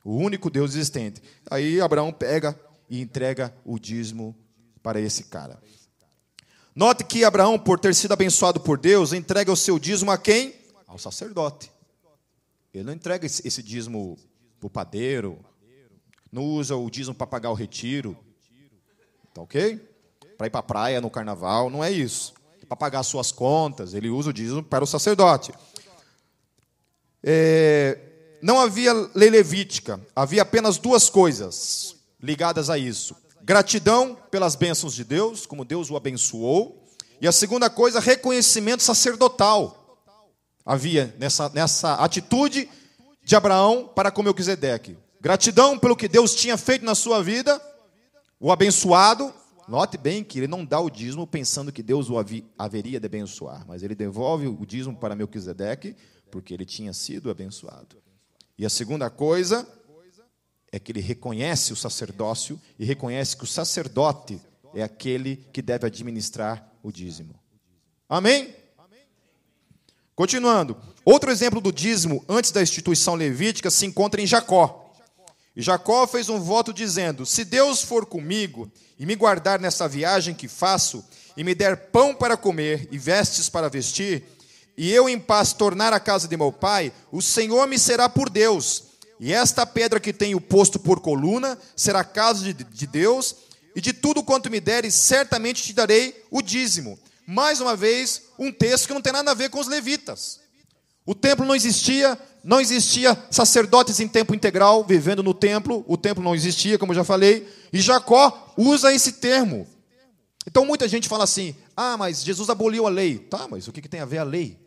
O 0.05 0.15
único 0.15 0.49
Deus 0.49 0.73
existente. 0.73 1.21
Aí 1.49 1.81
Abraão 1.81 2.13
pega 2.13 2.57
e 2.89 3.01
entrega 3.01 3.53
o 3.65 3.77
dízimo 3.77 4.33
para 4.81 5.01
esse 5.01 5.25
cara. 5.25 5.61
Note 6.73 7.03
que 7.03 7.25
Abraão, 7.25 7.59
por 7.59 7.77
ter 7.77 7.93
sido 7.93 8.13
abençoado 8.13 8.61
por 8.61 8.79
Deus, 8.79 9.11
entrega 9.11 9.51
o 9.51 9.57
seu 9.57 9.77
dízimo 9.77 10.11
a 10.11 10.17
quem? 10.17 10.55
Ao 10.87 10.97
sacerdote. 10.97 11.69
Ele 12.73 12.85
não 12.85 12.93
entrega 12.93 13.25
esse 13.25 13.61
dízimo 13.61 14.17
para 14.61 14.67
o 14.67 14.69
padeiro, 14.69 15.43
não 16.31 16.45
usa 16.45 16.73
o 16.77 16.89
dízimo 16.89 17.13
para 17.13 17.27
pagar 17.27 17.51
o 17.51 17.53
retiro, 17.53 18.17
tá 19.33 19.41
ok? 19.41 19.79
Para 20.37 20.47
ir 20.47 20.49
para 20.49 20.59
a 20.59 20.63
praia 20.63 21.01
no 21.01 21.09
carnaval, 21.09 21.69
não 21.69 21.83
é 21.83 21.91
isso. 21.91 22.33
Para 22.67 22.75
pagar 22.75 23.03
suas 23.03 23.31
contas, 23.31 23.93
ele 23.93 24.09
usa 24.09 24.29
o 24.29 24.33
dízimo 24.33 24.63
para 24.63 24.83
o 24.83 24.87
sacerdote. 24.87 25.53
É, 27.23 27.99
não 28.41 28.59
havia 28.59 28.93
lei 29.13 29.29
levítica, 29.29 29.99
havia 30.15 30.41
apenas 30.41 30.77
duas 30.77 31.09
coisas 31.09 31.95
ligadas 32.19 32.69
a 32.69 32.77
isso: 32.77 33.15
gratidão 33.43 34.17
pelas 34.31 34.55
bênçãos 34.55 34.93
de 34.93 35.03
Deus, 35.03 35.45
como 35.45 35.65
Deus 35.65 35.89
o 35.89 35.97
abençoou, 35.97 36.83
e 37.19 37.27
a 37.27 37.31
segunda 37.31 37.69
coisa, 37.69 37.99
reconhecimento 37.99 38.81
sacerdotal. 38.81 39.77
Havia 40.65 41.15
nessa, 41.19 41.49
nessa 41.49 41.95
atitude 41.95 42.69
de 43.23 43.35
Abraão 43.35 43.89
para 43.93 44.11
com 44.11 44.23
Melquisedeque. 44.23 44.97
Gratidão 45.19 45.77
pelo 45.77 45.95
que 45.95 46.07
Deus 46.07 46.33
tinha 46.33 46.57
feito 46.57 46.83
na 46.83 46.95
sua 46.95 47.21
vida, 47.21 47.61
o 48.41 48.51
abençoado. 48.51 49.31
Note 49.67 49.97
bem 49.97 50.23
que 50.23 50.39
ele 50.39 50.47
não 50.47 50.65
dá 50.65 50.79
o 50.81 50.89
dízimo 50.89 51.25
pensando 51.27 51.71
que 51.71 51.83
Deus 51.83 52.09
o 52.09 52.15
haveria 52.57 52.99
de 52.99 53.05
abençoar, 53.05 53.63
mas 53.67 53.83
ele 53.83 53.95
devolve 53.95 54.47
o 54.47 54.65
dízimo 54.65 54.97
para 54.97 55.15
Melquisedeque 55.15 55.95
porque 56.31 56.53
ele 56.53 56.65
tinha 56.65 56.91
sido 56.91 57.29
abençoado. 57.29 57.97
E 58.57 58.65
a 58.65 58.69
segunda 58.69 59.09
coisa 59.09 59.67
é 60.71 60.79
que 60.79 60.91
ele 60.91 61.01
reconhece 61.01 61.71
o 61.71 61.75
sacerdócio 61.75 62.59
e 62.79 62.83
reconhece 62.83 63.37
que 63.37 63.43
o 63.43 63.47
sacerdote 63.47 64.41
é 64.73 64.81
aquele 64.81 65.37
que 65.53 65.61
deve 65.61 65.85
administrar 65.85 66.67
o 66.81 66.91
dízimo. 66.91 67.35
Amém? 68.09 68.55
Continuando. 70.15 70.77
Outro 71.05 71.31
exemplo 71.31 71.61
do 71.61 71.71
dízimo 71.71 72.23
antes 72.27 72.51
da 72.51 72.61
instituição 72.61 73.15
levítica 73.15 73.69
se 73.69 73.85
encontra 73.85 74.21
em 74.21 74.27
Jacó. 74.27 74.90
E 75.55 75.61
Jacó 75.61 76.07
fez 76.07 76.29
um 76.29 76.39
voto 76.39 76.73
dizendo: 76.73 77.25
Se 77.25 77.43
Deus 77.43 77.81
for 77.81 78.05
comigo 78.05 78.71
e 78.97 79.05
me 79.05 79.15
guardar 79.15 79.59
nessa 79.59 79.87
viagem 79.87 80.33
que 80.33 80.47
faço, 80.47 81.03
e 81.35 81.43
me 81.43 81.55
der 81.55 81.91
pão 81.91 82.13
para 82.13 82.37
comer 82.37 82.87
e 82.91 82.97
vestes 82.97 83.49
para 83.49 83.69
vestir, 83.69 84.23
e 84.77 84.91
eu 84.91 85.09
em 85.09 85.19
paz 85.19 85.53
tornar 85.53 85.93
a 85.93 85.99
casa 85.99 86.27
de 86.27 86.37
meu 86.37 86.51
pai, 86.51 86.91
o 87.11 87.21
Senhor 87.21 87.67
me 87.67 87.77
será 87.77 88.07
por 88.07 88.29
Deus. 88.29 88.83
E 89.19 89.31
esta 89.33 89.65
pedra 89.65 89.99
que 89.99 90.11
tenho 90.11 90.41
posto 90.41 90.79
por 90.79 90.99
coluna 90.99 91.57
será 91.75 92.03
casa 92.03 92.43
de, 92.43 92.53
de 92.53 92.87
Deus, 92.87 93.35
e 93.75 93.81
de 93.81 93.93
tudo 93.93 94.23
quanto 94.23 94.49
me 94.49 94.59
deres, 94.59 94.95
certamente 94.95 95.63
te 95.63 95.73
darei 95.73 96.25
o 96.29 96.41
dízimo. 96.41 96.99
Mais 97.25 97.61
uma 97.61 97.75
vez, 97.75 98.23
um 98.37 98.51
texto 98.51 98.87
que 98.87 98.93
não 98.93 99.01
tem 99.01 99.13
nada 99.13 99.31
a 99.31 99.35
ver 99.35 99.49
com 99.49 99.59
os 99.59 99.67
levitas. 99.67 100.40
O 101.05 101.15
templo 101.15 101.45
não 101.45 101.55
existia, 101.55 102.17
não 102.43 102.61
existia 102.61 103.17
sacerdotes 103.31 103.99
em 103.99 104.07
tempo 104.07 104.35
integral 104.35 104.83
vivendo 104.83 105.23
no 105.23 105.33
templo, 105.33 105.83
o 105.87 105.97
templo 105.97 106.23
não 106.23 106.35
existia, 106.35 106.77
como 106.77 106.91
eu 106.91 106.97
já 106.97 107.03
falei, 107.03 107.47
e 107.73 107.79
Jacó 107.79 108.53
usa 108.57 108.93
esse 108.93 109.13
termo. 109.13 109.67
Então 110.45 110.65
muita 110.65 110.87
gente 110.87 111.07
fala 111.07 111.23
assim: 111.23 111.55
ah, 111.75 111.97
mas 111.97 112.23
Jesus 112.23 112.49
aboliu 112.49 112.85
a 112.85 112.89
lei. 112.89 113.17
Tá, 113.17 113.47
mas 113.47 113.67
o 113.67 113.71
que, 113.71 113.81
que 113.81 113.89
tem 113.89 113.99
a 113.99 114.05
ver 114.05 114.19
a 114.19 114.23
lei 114.23 114.59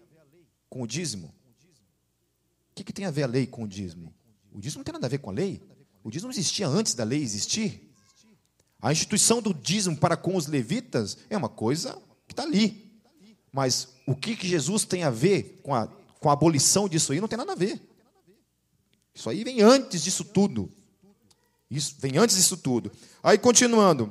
com 0.69 0.83
o 0.83 0.87
dízimo? 0.87 1.29
O 2.71 2.75
que, 2.75 2.85
que 2.85 2.93
tem 2.93 3.05
a 3.05 3.11
ver 3.11 3.23
a 3.25 3.29
lei 3.29 3.47
com 3.47 3.63
o 3.63 3.69
dízimo? 3.69 4.13
O 4.53 4.61
dízimo 4.61 4.81
não 4.81 4.85
tem 4.85 4.93
nada 4.93 5.07
a 5.07 5.11
ver 5.11 5.19
com 5.19 5.31
a 5.31 5.33
lei. 5.33 5.63
O 6.03 6.11
dízimo 6.11 6.31
existia 6.31 6.67
antes 6.67 6.95
da 6.95 7.05
lei 7.05 7.23
existir. 7.23 7.93
A 8.81 8.93
instituição 8.93 9.41
do 9.41 9.55
dízimo 9.55 9.97
para 9.97 10.17
com 10.17 10.37
os 10.37 10.47
levitas 10.47 11.17
é 11.31 11.37
uma 11.37 11.49
coisa 11.49 11.97
que 12.27 12.33
está 12.33 12.43
ali. 12.43 13.01
Mas 13.53 13.89
o 14.07 14.15
que, 14.15 14.37
que 14.37 14.47
Jesus 14.47 14.85
tem 14.85 15.05
a 15.05 15.11
ver 15.11 15.61
com 15.63 15.75
a, 15.75 15.89
com 16.25 16.31
a 16.31 16.33
abolição 16.33 16.89
disso 16.89 17.13
aí? 17.13 17.21
Não 17.21 17.29
tem 17.29 17.37
nada 17.37 17.53
a 17.53 17.55
ver. 17.55 17.79
Isso 19.15 19.29
aí 19.29 19.45
vem 19.45 19.61
antes 19.61 20.03
disso 20.03 20.25
tudo. 20.25 20.73
Isso 21.71 21.97
vem 21.99 22.17
antes 22.17 22.35
disso 22.35 22.57
tudo. 22.57 22.91
Aí 23.23 23.37
continuando. 23.37 24.11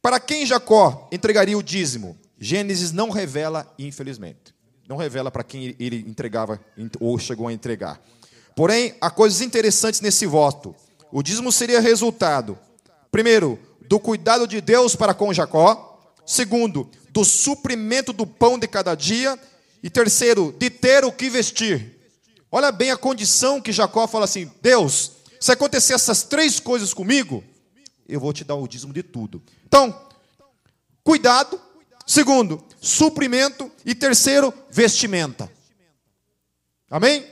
Para 0.00 0.20
quem 0.20 0.46
Jacó 0.46 1.08
entregaria 1.10 1.58
o 1.58 1.62
dízimo? 1.62 2.16
Gênesis 2.38 2.92
não 2.92 3.10
revela, 3.10 3.66
infelizmente. 3.76 4.54
Não 4.88 4.96
revela 4.96 5.28
para 5.28 5.42
quem 5.42 5.74
ele 5.80 6.04
entregava 6.06 6.60
ou 7.00 7.18
chegou 7.18 7.48
a 7.48 7.52
entregar. 7.52 8.00
Porém, 8.54 8.94
há 9.00 9.10
coisas 9.10 9.40
interessantes 9.40 10.00
nesse 10.00 10.26
voto. 10.26 10.72
O 11.10 11.20
dízimo 11.20 11.50
seria 11.50 11.80
resultado, 11.80 12.56
primeiro, 13.10 13.58
do 13.88 13.98
cuidado 13.98 14.46
de 14.46 14.60
Deus 14.60 14.94
para 14.94 15.14
com 15.14 15.34
Jacó. 15.34 16.00
Segundo, 16.24 16.88
do 17.10 17.24
suprimento 17.24 18.12
do 18.12 18.24
pão 18.24 18.56
de 18.56 18.68
cada 18.68 18.94
dia. 18.94 19.36
E 19.84 19.90
terceiro, 19.90 20.50
de 20.58 20.70
ter 20.70 21.04
o 21.04 21.12
que 21.12 21.28
vestir. 21.28 21.94
Olha 22.50 22.72
bem 22.72 22.90
a 22.90 22.96
condição 22.96 23.60
que 23.60 23.70
Jacó 23.70 24.08
fala 24.08 24.24
assim: 24.24 24.50
Deus, 24.62 25.12
se 25.38 25.52
acontecer 25.52 25.92
essas 25.92 26.22
três 26.22 26.58
coisas 26.58 26.94
comigo, 26.94 27.44
eu 28.08 28.18
vou 28.18 28.32
te 28.32 28.44
dar 28.44 28.54
o 28.54 28.66
dízimo 28.66 28.94
de 28.94 29.02
tudo. 29.02 29.42
Então, 29.66 30.08
cuidado. 31.02 31.60
Segundo, 32.06 32.64
suprimento. 32.80 33.70
E 33.84 33.94
terceiro, 33.94 34.54
vestimenta. 34.70 35.52
Amém? 36.88 37.26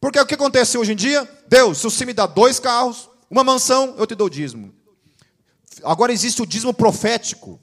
Porque 0.00 0.20
o 0.20 0.26
que 0.26 0.34
acontece 0.34 0.78
hoje 0.78 0.92
em 0.92 0.96
dia? 0.96 1.28
Deus, 1.48 1.78
se 1.78 1.84
você 1.84 2.06
me 2.06 2.12
dá 2.12 2.24
dois 2.24 2.60
carros, 2.60 3.10
uma 3.28 3.42
mansão, 3.42 3.96
eu 3.98 4.06
te 4.06 4.14
dou 4.14 4.30
dízimo. 4.30 4.72
Agora 5.82 6.12
existe 6.12 6.40
o 6.40 6.46
dízimo 6.46 6.72
profético. 6.72 7.60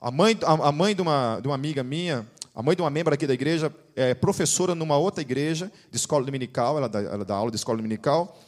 A 0.00 0.10
mãe, 0.10 0.38
a 0.42 0.72
mãe 0.72 0.94
de, 0.94 1.02
uma, 1.02 1.38
de 1.40 1.48
uma 1.48 1.54
amiga 1.54 1.82
minha, 1.84 2.26
a 2.54 2.62
mãe 2.62 2.74
de 2.74 2.82
uma 2.82 2.90
membro 2.90 3.14
aqui 3.14 3.26
da 3.26 3.34
igreja, 3.34 3.74
é 3.94 4.14
professora 4.14 4.74
numa 4.74 4.96
outra 4.96 5.22
igreja 5.22 5.70
de 5.90 5.96
escola 5.96 6.24
dominical, 6.24 6.76
ela 6.76 6.88
dá, 6.88 7.00
ela 7.00 7.24
dá 7.24 7.34
aula 7.34 7.50
de 7.50 7.56
escola 7.56 7.76
dominical. 7.76 8.38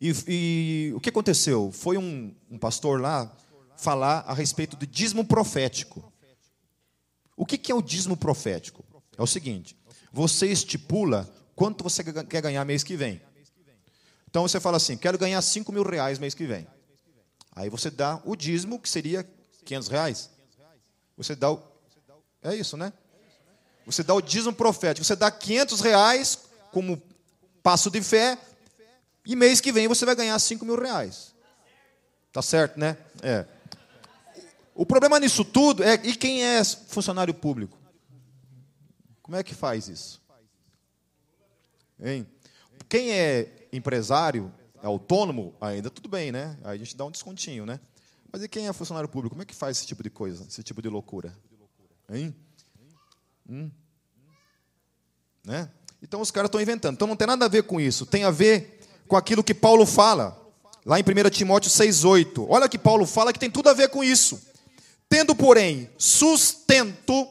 E, 0.00 0.14
e 0.26 0.92
o 0.94 1.00
que 1.00 1.10
aconteceu? 1.10 1.70
Foi 1.72 1.98
um, 1.98 2.34
um 2.50 2.58
pastor 2.58 3.00
lá 3.00 3.30
falar 3.76 4.24
a 4.26 4.34
respeito 4.34 4.76
do 4.76 4.86
dízimo 4.86 5.24
profético. 5.24 6.12
O 7.36 7.46
que, 7.46 7.56
que 7.56 7.70
é 7.72 7.74
o 7.74 7.82
dízimo 7.82 8.16
profético? 8.16 8.84
É 9.16 9.22
o 9.22 9.26
seguinte: 9.26 9.76
você 10.12 10.46
estipula 10.46 11.28
quanto 11.54 11.84
você 11.84 12.02
quer 12.02 12.42
ganhar 12.42 12.64
mês 12.64 12.82
que 12.82 12.96
vem. 12.96 13.20
Então 14.28 14.42
você 14.42 14.60
fala 14.60 14.76
assim: 14.76 14.96
quero 14.96 15.18
ganhar 15.18 15.40
5 15.42 15.72
mil 15.72 15.82
reais 15.82 16.18
mês 16.18 16.34
que 16.34 16.46
vem. 16.46 16.66
Aí 17.54 17.68
você 17.68 17.90
dá 17.90 18.20
o 18.24 18.36
dízimo, 18.36 18.78
que 18.78 18.88
seria 18.88 19.28
500 19.64 19.88
reais. 19.88 20.30
Você 21.16 21.34
dá 21.34 21.50
o. 21.50 21.69
É 22.42 22.54
isso, 22.54 22.76
né? 22.76 22.92
Você 23.86 24.02
dá 24.02 24.14
o 24.14 24.20
dízimo 24.20 24.52
profético. 24.52 25.04
Você 25.04 25.16
dá 25.16 25.30
500 25.30 25.80
reais 25.80 26.38
como 26.70 27.00
passo 27.62 27.90
de 27.90 28.02
fé. 28.02 28.38
E 29.24 29.36
mês 29.36 29.60
que 29.60 29.72
vem 29.72 29.88
você 29.88 30.04
vai 30.04 30.14
ganhar 30.14 30.38
5 30.38 30.64
mil 30.64 30.80
reais. 30.80 31.34
Tá 32.32 32.40
certo, 32.40 32.78
né? 32.78 32.96
É. 33.22 33.44
O 34.74 34.86
problema 34.86 35.18
nisso 35.18 35.44
tudo 35.44 35.82
é. 35.82 35.94
E 36.04 36.14
quem 36.14 36.44
é 36.44 36.64
funcionário 36.64 37.34
público? 37.34 37.78
Como 39.22 39.36
é 39.36 39.42
que 39.42 39.54
faz 39.54 39.88
isso? 39.88 40.20
Hein? 42.00 42.26
Quem 42.88 43.12
é 43.12 43.68
empresário, 43.72 44.52
é 44.82 44.86
autônomo, 44.86 45.54
ainda 45.60 45.90
tudo 45.90 46.08
bem, 46.08 46.32
né? 46.32 46.56
Aí 46.64 46.74
a 46.74 46.78
gente 46.78 46.96
dá 46.96 47.04
um 47.04 47.10
descontinho, 47.10 47.66
né? 47.66 47.78
Mas 48.32 48.42
e 48.42 48.48
quem 48.48 48.68
é 48.68 48.72
funcionário 48.72 49.08
público? 49.08 49.34
Como 49.34 49.42
é 49.42 49.44
que 49.44 49.54
faz 49.54 49.76
esse 49.76 49.86
tipo 49.86 50.02
de 50.02 50.10
coisa, 50.10 50.44
esse 50.48 50.62
tipo 50.62 50.80
de 50.80 50.88
loucura? 50.88 51.36
Hein? 52.10 52.34
Hum? 53.48 53.70
Né? 55.44 55.70
Então 56.02 56.20
os 56.20 56.30
caras 56.30 56.48
estão 56.48 56.60
inventando. 56.60 56.94
Então 56.94 57.08
não 57.08 57.16
tem 57.16 57.26
nada 57.26 57.44
a 57.44 57.48
ver 57.48 57.62
com 57.62 57.80
isso. 57.80 58.04
Tem 58.04 58.24
a 58.24 58.30
ver 58.30 58.80
com 59.06 59.16
aquilo 59.16 59.44
que 59.44 59.54
Paulo 59.54 59.86
fala, 59.86 60.36
lá 60.84 60.98
em 60.98 61.02
1 61.02 61.30
Timóteo 61.30 61.70
6,8. 61.70 62.46
Olha 62.48 62.68
que 62.68 62.78
Paulo 62.78 63.06
fala 63.06 63.32
que 63.32 63.38
tem 63.38 63.50
tudo 63.50 63.68
a 63.68 63.74
ver 63.74 63.88
com 63.88 64.02
isso. 64.02 64.40
Tendo, 65.08 65.34
porém, 65.34 65.90
sustento 65.98 67.28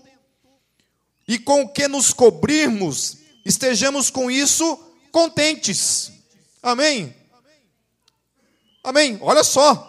e 1.27 1.37
com 1.39 1.61
o 1.61 1.69
que 1.69 1.87
nos 1.87 2.11
cobrirmos, 2.11 3.17
estejamos 3.45 4.09
com 4.09 4.29
isso 4.29 4.77
contentes. 5.11 6.11
Amém? 6.61 7.15
Amém? 8.83 9.17
Olha 9.21 9.43
só. 9.43 9.85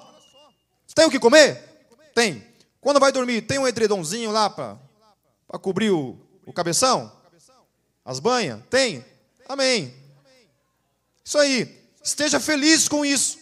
Tem 0.94 1.06
o 1.06 1.10
que 1.10 1.18
comer? 1.18 1.86
Tem. 2.14 2.49
Quando 2.80 3.00
vai 3.00 3.12
dormir, 3.12 3.42
tem 3.42 3.58
um 3.58 3.68
edredomzinho 3.68 4.30
lá 4.30 4.48
para 4.48 4.78
cobrir 5.60 5.90
o, 5.90 6.18
o 6.46 6.52
cabeção? 6.52 7.12
As 8.04 8.18
banhas? 8.18 8.62
Tem. 8.70 9.04
Amém. 9.48 9.94
Isso 11.24 11.38
aí. 11.38 11.78
Esteja 12.02 12.40
feliz 12.40 12.88
com 12.88 13.04
isso. 13.04 13.38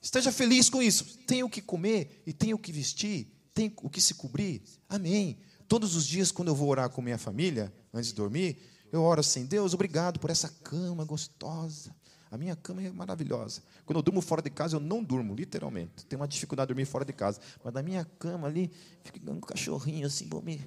Esteja 0.00 0.32
feliz 0.32 0.70
com 0.70 0.82
isso. 0.82 1.04
Tem 1.26 1.42
o 1.42 1.50
que 1.50 1.60
comer 1.60 2.22
e 2.26 2.32
tem 2.32 2.54
o 2.54 2.58
que 2.58 2.72
vestir, 2.72 3.26
tem 3.52 3.72
o 3.82 3.90
que 3.90 4.00
se 4.00 4.14
cobrir. 4.14 4.62
Amém. 4.88 5.38
Todos 5.66 5.94
os 5.94 6.06
dias, 6.06 6.32
quando 6.32 6.48
eu 6.48 6.54
vou 6.54 6.68
orar 6.68 6.88
com 6.88 7.02
minha 7.02 7.18
família, 7.18 7.72
antes 7.92 8.08
de 8.08 8.14
dormir, 8.14 8.58
eu 8.90 9.02
oro 9.02 9.20
assim: 9.20 9.44
Deus, 9.44 9.74
obrigado 9.74 10.18
por 10.18 10.30
essa 10.30 10.48
cama 10.48 11.04
gostosa. 11.04 11.94
A 12.30 12.36
minha 12.36 12.54
cama 12.54 12.82
é 12.82 12.90
maravilhosa. 12.90 13.62
Quando 13.86 13.98
eu 13.98 14.02
durmo 14.02 14.20
fora 14.20 14.42
de 14.42 14.50
casa, 14.50 14.76
eu 14.76 14.80
não 14.80 15.02
durmo, 15.02 15.34
literalmente. 15.34 16.04
Tenho 16.06 16.20
uma 16.20 16.28
dificuldade 16.28 16.68
de 16.68 16.74
dormir 16.74 16.84
fora 16.84 17.04
de 17.04 17.12
casa. 17.12 17.40
Mas 17.64 17.72
na 17.72 17.82
minha 17.82 18.04
cama 18.18 18.46
ali, 18.46 18.70
fica 19.02 19.30
um 19.30 19.40
cachorrinho 19.40 20.06
assim, 20.06 20.28
vou 20.28 20.42
me. 20.42 20.60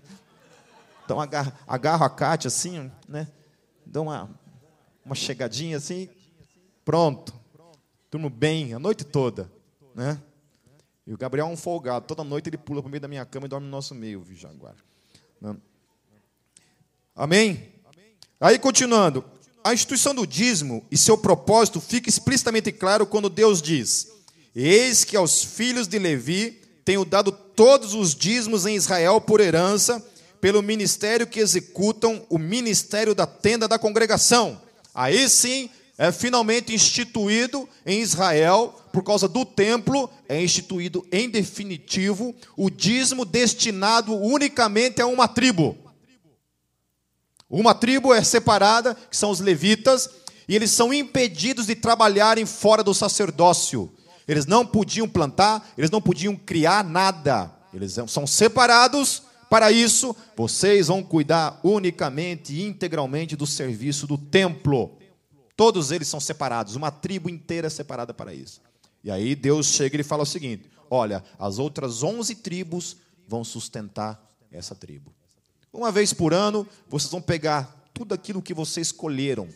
Então 1.05 1.19
agarro, 1.19 1.53
agarro 1.67 2.03
a 2.03 2.09
Cátia 2.09 2.47
assim, 2.47 2.91
né? 3.07 3.27
Dou 3.85 4.03
uma, 4.03 4.29
uma 5.05 5.15
chegadinha 5.15 5.77
assim, 5.77 6.09
pronto. 6.83 7.33
Durmo 8.09 8.29
bem 8.29 8.73
a 8.73 8.79
noite 8.79 9.03
toda, 9.03 9.51
né? 9.95 10.21
E 11.05 11.13
o 11.13 11.17
Gabriel 11.17 11.47
é 11.47 11.49
um 11.49 11.57
folgado. 11.57 12.05
Toda 12.05 12.23
noite 12.23 12.49
ele 12.49 12.57
pula 12.57 12.81
para 12.81 12.87
o 12.87 12.91
meio 12.91 13.01
da 13.01 13.07
minha 13.07 13.25
cama 13.25 13.45
e 13.45 13.49
dorme 13.49 13.65
no 13.65 13.71
nosso 13.71 13.93
meio, 13.95 14.21
viu, 14.21 14.35
Jaguar. 14.35 14.75
Né? 15.39 15.55
Amém? 17.15 17.73
Aí, 18.39 18.57
continuando. 18.57 19.23
A 19.63 19.73
instituição 19.73 20.15
do 20.15 20.25
dízimo 20.25 20.83
e 20.89 20.97
seu 20.97 21.17
propósito 21.17 21.79
fica 21.79 22.09
explicitamente 22.09 22.71
claro 22.71 23.05
quando 23.05 23.29
Deus 23.29 23.61
diz: 23.61 24.07
Eis 24.55 25.03
que 25.03 25.15
aos 25.15 25.43
filhos 25.43 25.87
de 25.87 25.99
Levi 25.99 26.59
tenho 26.83 27.05
dado 27.05 27.31
todos 27.31 27.93
os 27.93 28.15
dízimos 28.15 28.65
em 28.65 28.75
Israel 28.75 29.21
por 29.21 29.39
herança, 29.39 30.03
pelo 30.39 30.63
ministério 30.63 31.27
que 31.27 31.39
executam 31.39 32.25
o 32.27 32.39
ministério 32.39 33.13
da 33.13 33.27
tenda 33.27 33.67
da 33.67 33.77
congregação. 33.77 34.59
Aí 34.95 35.29
sim, 35.29 35.69
é 35.95 36.11
finalmente 36.11 36.73
instituído 36.73 37.69
em 37.85 38.01
Israel, 38.01 38.73
por 38.91 39.03
causa 39.03 39.27
do 39.27 39.45
templo, 39.45 40.09
é 40.27 40.41
instituído 40.41 41.05
em 41.11 41.29
definitivo 41.29 42.35
o 42.57 42.71
dízimo 42.71 43.23
destinado 43.23 44.15
unicamente 44.15 44.99
a 44.99 45.05
uma 45.05 45.27
tribo. 45.27 45.77
Uma 47.51 47.75
tribo 47.75 48.13
é 48.13 48.23
separada, 48.23 48.95
que 48.95 49.17
são 49.17 49.29
os 49.29 49.41
levitas, 49.41 50.09
e 50.47 50.55
eles 50.55 50.71
são 50.71 50.93
impedidos 50.93 51.65
de 51.65 51.75
trabalharem 51.75 52.45
fora 52.45 52.81
do 52.81 52.93
sacerdócio. 52.93 53.91
Eles 54.25 54.45
não 54.45 54.65
podiam 54.65 55.07
plantar, 55.07 55.69
eles 55.77 55.91
não 55.91 56.01
podiam 56.01 56.33
criar 56.33 56.81
nada. 56.83 57.51
Eles 57.73 57.97
são 58.07 58.25
separados 58.25 59.23
para 59.49 59.69
isso. 59.69 60.15
Vocês 60.37 60.87
vão 60.87 61.03
cuidar 61.03 61.59
unicamente 61.61 62.53
e 62.53 62.63
integralmente 62.63 63.35
do 63.35 63.45
serviço 63.45 64.07
do 64.07 64.17
templo. 64.17 64.97
Todos 65.57 65.91
eles 65.91 66.07
são 66.07 66.21
separados, 66.21 66.77
uma 66.77 66.89
tribo 66.89 67.29
inteira 67.29 67.67
é 67.67 67.69
separada 67.69 68.13
para 68.13 68.33
isso. 68.33 68.61
E 69.03 69.11
aí 69.11 69.35
Deus 69.35 69.67
chega 69.67 69.99
e 69.99 70.03
fala 70.03 70.23
o 70.23 70.25
seguinte: 70.25 70.69
olha, 70.89 71.21
as 71.37 71.59
outras 71.59 72.01
11 72.01 72.35
tribos 72.35 72.95
vão 73.27 73.43
sustentar 73.43 74.19
essa 74.51 74.73
tribo. 74.73 75.13
Uma 75.73 75.91
vez 75.91 76.11
por 76.11 76.33
ano, 76.33 76.67
vocês 76.87 77.09
vão 77.09 77.21
pegar 77.21 77.89
tudo 77.93 78.13
aquilo 78.13 78.41
que 78.41 78.53
vocês 78.53 78.91
colheram, 78.91 79.47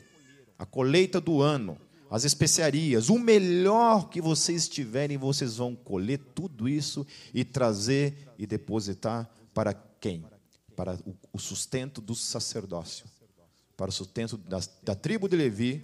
a 0.57 0.65
colheita 0.65 1.19
do 1.19 1.41
ano, 1.41 1.77
as 2.10 2.24
especiarias, 2.24 3.10
o 3.10 3.19
melhor 3.19 4.10
que 4.10 4.22
vocês 4.22 4.69
tiverem, 4.69 5.17
vocês 5.17 5.57
vão 5.57 5.75
colher 5.75 6.19
tudo 6.34 6.69
isso 6.69 7.05
e 7.34 7.43
trazer 7.43 8.29
e 8.38 8.45
depositar 8.48 9.29
para 9.53 9.74
quem? 9.74 10.24
Para 10.75 10.98
o 11.34 11.39
sustento 11.39 12.00
do 12.00 12.15
sacerdócio, 12.15 13.05
para 13.75 13.89
o 13.89 13.93
sustento 13.93 14.38
da, 14.38 14.60
da 14.84 14.95
tribo 14.95 15.27
de 15.27 15.36
Levi, 15.36 15.84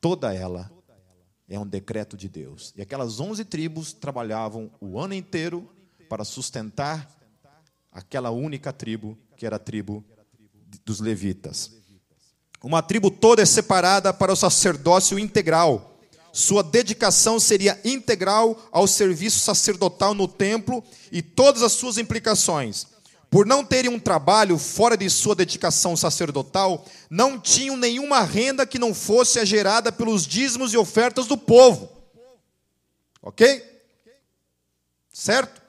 toda 0.00 0.32
ela 0.32 0.70
é 1.48 1.58
um 1.58 1.66
decreto 1.66 2.16
de 2.16 2.28
Deus. 2.28 2.72
E 2.76 2.80
aquelas 2.80 3.20
onze 3.20 3.44
tribos 3.44 3.92
trabalhavam 3.92 4.70
o 4.80 4.98
ano 4.98 5.14
inteiro 5.14 5.68
para 6.08 6.24
sustentar 6.24 7.14
aquela 7.96 8.30
única 8.30 8.74
tribo 8.74 9.16
que 9.38 9.46
era 9.46 9.56
a 9.56 9.58
tribo 9.58 10.04
dos 10.84 11.00
levitas. 11.00 11.72
Uma 12.62 12.82
tribo 12.82 13.10
toda 13.10 13.40
é 13.40 13.46
separada 13.46 14.12
para 14.12 14.32
o 14.32 14.36
sacerdócio 14.36 15.18
integral. 15.18 15.98
Sua 16.30 16.62
dedicação 16.62 17.40
seria 17.40 17.80
integral 17.84 18.68
ao 18.70 18.86
serviço 18.86 19.38
sacerdotal 19.38 20.12
no 20.12 20.28
templo 20.28 20.84
e 21.10 21.22
todas 21.22 21.62
as 21.62 21.72
suas 21.72 21.96
implicações. 21.96 22.86
Por 23.30 23.46
não 23.46 23.64
terem 23.64 23.90
um 23.90 23.98
trabalho 23.98 24.58
fora 24.58 24.94
de 24.94 25.08
sua 25.08 25.34
dedicação 25.34 25.96
sacerdotal, 25.96 26.84
não 27.08 27.40
tinham 27.40 27.78
nenhuma 27.78 28.20
renda 28.20 28.66
que 28.66 28.78
não 28.78 28.92
fosse 28.92 29.44
gerada 29.46 29.90
pelos 29.90 30.26
dízimos 30.26 30.74
e 30.74 30.76
ofertas 30.76 31.26
do 31.26 31.38
povo. 31.38 31.88
Ok? 33.22 33.64
Certo? 35.10 35.65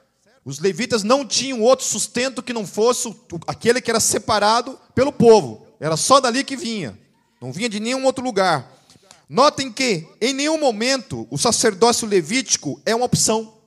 Os 0.48 0.60
levitas 0.60 1.02
não 1.02 1.26
tinham 1.26 1.60
outro 1.60 1.84
sustento 1.84 2.42
que 2.42 2.54
não 2.54 2.66
fosse 2.66 3.14
aquele 3.46 3.82
que 3.82 3.90
era 3.90 4.00
separado 4.00 4.80
pelo 4.94 5.12
povo. 5.12 5.66
Era 5.78 5.94
só 5.94 6.20
dali 6.20 6.42
que 6.42 6.56
vinha. 6.56 6.98
Não 7.38 7.52
vinha 7.52 7.68
de 7.68 7.78
nenhum 7.78 8.02
outro 8.06 8.24
lugar. 8.24 8.66
Notem 9.28 9.70
que, 9.70 10.08
em 10.18 10.32
nenhum 10.32 10.58
momento, 10.58 11.28
o 11.30 11.36
sacerdócio 11.36 12.08
levítico 12.08 12.80
é 12.86 12.94
uma 12.94 13.04
opção. 13.04 13.58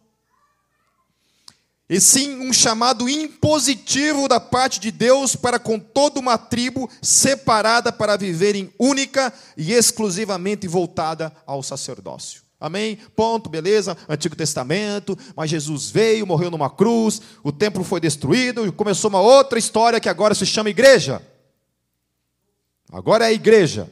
E 1.87 2.01
sim 2.01 2.39
um 2.39 2.51
chamado 2.51 3.07
impositivo 3.07 4.27
da 4.27 4.39
parte 4.39 4.79
de 4.79 4.89
Deus 4.89 5.35
para 5.35 5.59
com 5.59 5.77
toda 5.77 6.19
uma 6.19 6.35
tribo 6.35 6.89
separada 6.99 7.91
para 7.91 8.17
viverem 8.17 8.73
única 8.79 9.31
e 9.55 9.71
exclusivamente 9.71 10.67
voltada 10.67 11.31
ao 11.45 11.61
sacerdócio. 11.61 12.40
Amém? 12.61 12.95
Ponto, 13.15 13.49
beleza? 13.49 13.97
Antigo 14.07 14.35
Testamento, 14.35 15.17
mas 15.35 15.49
Jesus 15.49 15.89
veio, 15.89 16.27
morreu 16.27 16.51
numa 16.51 16.69
cruz, 16.69 17.19
o 17.43 17.51
templo 17.51 17.83
foi 17.83 17.99
destruído 17.99 18.67
e 18.67 18.71
começou 18.71 19.09
uma 19.09 19.19
outra 19.19 19.57
história 19.57 19.99
que 19.99 20.07
agora 20.07 20.35
se 20.35 20.45
chama 20.45 20.69
igreja. 20.69 21.25
Agora 22.91 23.25
é 23.25 23.29
a 23.29 23.33
igreja. 23.33 23.89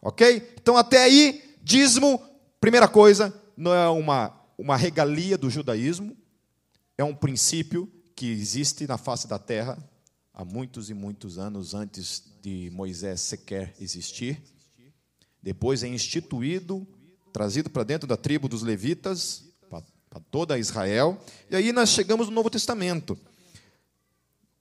Ok? 0.00 0.54
Então, 0.54 0.76
até 0.76 1.02
aí, 1.02 1.42
dízimo, 1.64 2.22
primeira 2.60 2.86
coisa, 2.86 3.34
não 3.56 3.74
é 3.74 3.88
uma, 3.88 4.32
uma 4.56 4.76
regalia 4.76 5.36
do 5.36 5.50
judaísmo, 5.50 6.16
é 6.96 7.02
um 7.02 7.14
princípio 7.14 7.90
que 8.14 8.30
existe 8.30 8.86
na 8.86 8.96
face 8.96 9.26
da 9.26 9.38
terra 9.38 9.76
há 10.32 10.44
muitos 10.44 10.90
e 10.90 10.94
muitos 10.94 11.38
anos 11.38 11.74
antes 11.74 12.22
de 12.40 12.70
Moisés 12.72 13.20
sequer 13.20 13.74
existir. 13.80 14.40
Depois 15.42 15.82
é 15.82 15.88
instituído 15.88 16.86
trazido 17.34 17.68
para 17.68 17.82
dentro 17.82 18.06
da 18.06 18.16
tribo 18.16 18.48
dos 18.48 18.62
levitas, 18.62 19.42
para 19.68 20.20
toda 20.30 20.56
Israel. 20.56 21.18
E 21.50 21.56
aí 21.56 21.72
nós 21.72 21.88
chegamos 21.88 22.28
no 22.28 22.32
Novo 22.32 22.48
Testamento. 22.48 23.18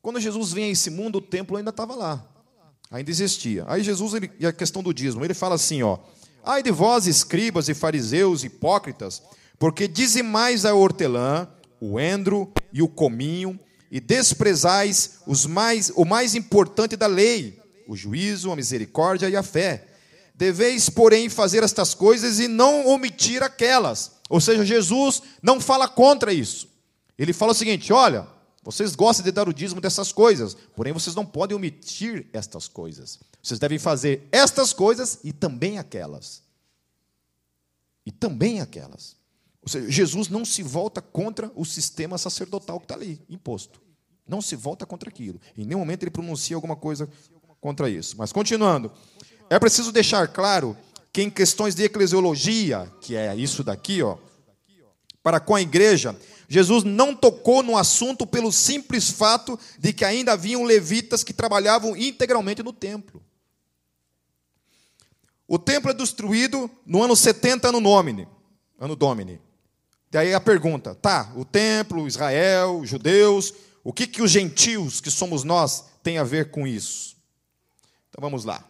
Quando 0.01 0.19
Jesus 0.19 0.51
vem 0.51 0.65
a 0.65 0.69
esse 0.69 0.89
mundo, 0.89 1.19
o 1.19 1.21
templo 1.21 1.55
ainda 1.55 1.69
estava 1.69 1.93
lá, 1.93 2.27
ainda 2.89 3.11
existia. 3.11 3.63
Aí 3.67 3.83
Jesus, 3.83 4.15
ele, 4.15 4.31
e 4.39 4.47
a 4.47 4.51
questão 4.51 4.81
do 4.81 4.91
dízimo, 4.91 5.23
ele 5.23 5.35
fala 5.35 5.53
assim: 5.53 5.83
ó, 5.83 5.99
ai 6.43 6.63
de 6.63 6.71
vós, 6.71 7.05
escribas 7.05 7.69
e 7.69 7.75
fariseus, 7.75 8.43
hipócritas, 8.43 9.21
porque 9.59 9.87
dizimais 9.87 10.65
a 10.65 10.73
hortelã, 10.73 11.47
o 11.79 11.99
endro 11.99 12.51
e 12.73 12.81
o 12.81 12.87
cominho, 12.87 13.59
e 13.91 13.99
desprezais 13.99 15.19
os 15.27 15.45
mais, 15.45 15.91
o 15.95 16.05
mais 16.05 16.33
importante 16.33 16.97
da 16.97 17.05
lei, 17.05 17.61
o 17.87 17.95
juízo, 17.95 18.51
a 18.51 18.55
misericórdia 18.55 19.29
e 19.29 19.35
a 19.35 19.43
fé. 19.43 19.92
Deveis, 20.35 20.89
porém, 20.89 21.29
fazer 21.29 21.63
estas 21.63 21.93
coisas 21.93 22.39
e 22.39 22.47
não 22.47 22.87
omitir 22.87 23.43
aquelas. 23.43 24.13
Ou 24.29 24.41
seja, 24.41 24.65
Jesus 24.65 25.21
não 25.41 25.61
fala 25.61 25.87
contra 25.87 26.33
isso. 26.33 26.67
Ele 27.17 27.33
fala 27.33 27.51
o 27.51 27.55
seguinte: 27.55 27.93
olha, 27.93 28.27
vocês 28.63 28.95
gostam 28.95 29.23
de 29.23 29.31
dar 29.31 29.47
o 29.47 29.53
dízimo 29.53 29.81
dessas 29.81 30.11
coisas, 30.11 30.55
porém 30.75 30.93
vocês 30.93 31.15
não 31.15 31.25
podem 31.25 31.55
omitir 31.55 32.27
estas 32.33 32.67
coisas. 32.67 33.19
Vocês 33.41 33.59
devem 33.59 33.77
fazer 33.77 34.27
estas 34.31 34.71
coisas 34.73 35.19
e 35.23 35.33
também 35.33 35.77
aquelas. 35.77 36.41
E 38.05 38.11
também 38.11 38.61
aquelas. 38.61 39.15
Ou 39.61 39.69
seja, 39.69 39.89
Jesus 39.89 40.29
não 40.29 40.43
se 40.43 40.63
volta 40.63 41.01
contra 41.01 41.51
o 41.55 41.63
sistema 41.63 42.17
sacerdotal 42.17 42.79
que 42.79 42.85
está 42.85 42.95
ali, 42.95 43.21
imposto. 43.29 43.81
Não 44.27 44.41
se 44.41 44.55
volta 44.55 44.85
contra 44.85 45.09
aquilo. 45.09 45.39
Em 45.57 45.65
nenhum 45.65 45.79
momento 45.79 46.03
ele 46.03 46.11
pronuncia 46.11 46.55
alguma 46.55 46.75
coisa 46.75 47.09
contra 47.59 47.89
isso. 47.89 48.15
Mas 48.17 48.31
continuando. 48.31 48.91
É 49.49 49.59
preciso 49.59 49.91
deixar 49.91 50.27
claro 50.27 50.77
que 51.11 51.21
em 51.21 51.29
questões 51.29 51.75
de 51.75 51.83
eclesiologia, 51.83 52.91
que 52.99 53.15
é 53.15 53.35
isso 53.35 53.63
daqui, 53.63 54.01
ó, 54.01 54.17
para 55.21 55.39
com 55.39 55.55
a 55.55 55.61
igreja, 55.61 56.17
Jesus 56.49 56.83
não 56.83 57.15
tocou 57.15 57.63
no 57.63 57.77
assunto 57.77 58.27
pelo 58.27 58.51
simples 58.51 59.09
fato 59.09 59.57
de 59.79 59.93
que 59.93 60.03
ainda 60.03 60.33
haviam 60.33 60.63
levitas 60.63 61.23
que 61.23 61.33
trabalhavam 61.33 61.95
integralmente 61.95 62.61
no 62.61 62.73
templo. 62.73 63.23
O 65.47 65.57
templo 65.57 65.91
é 65.91 65.93
destruído 65.93 66.69
no 66.85 67.03
ano 67.03 67.15
70 67.15 67.69
ano 67.69 67.81
Domini, 67.81 68.27
ano 68.79 68.95
Domini. 68.95 69.39
Daí 70.11 70.33
a 70.33 70.39
pergunta, 70.39 70.93
tá, 70.95 71.31
o 71.35 71.43
templo, 71.45 72.07
Israel, 72.07 72.81
judeus, 72.85 73.53
o 73.83 73.91
que 73.91 74.05
que 74.05 74.21
os 74.21 74.31
gentios, 74.31 75.01
que 75.01 75.09
somos 75.09 75.43
nós, 75.43 75.85
tem 76.03 76.17
a 76.17 76.23
ver 76.23 76.51
com 76.51 76.67
isso? 76.67 77.15
Então 78.09 78.21
vamos 78.21 78.45
lá. 78.45 78.63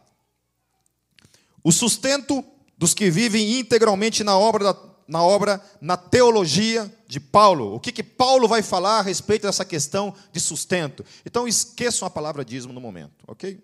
O 1.64 1.72
sustento 1.72 2.44
dos 2.78 2.94
que 2.94 3.10
vivem 3.10 3.60
integralmente 3.60 4.24
na 4.24 4.38
obra, 4.38 4.76
na 5.08 5.24
obra, 5.24 5.64
na 5.80 5.96
teologia 5.96 6.92
de 7.08 7.20
Paulo. 7.20 7.76
O 7.76 7.80
que, 7.80 7.92
que 7.92 8.04
Paulo 8.04 8.48
vai 8.48 8.62
falar 8.62 9.00
a 9.00 9.02
respeito 9.02 9.44
dessa 9.44 9.64
questão 9.64 10.14
de 10.32 10.40
sustento? 10.40 11.06
Então 11.26 11.48
esqueçam 11.48 12.08
a 12.08 12.12
palavra 12.12 12.44
dízimo 12.44 12.74
no 12.74 12.82
momento, 12.82 13.24
ok? 13.28 13.62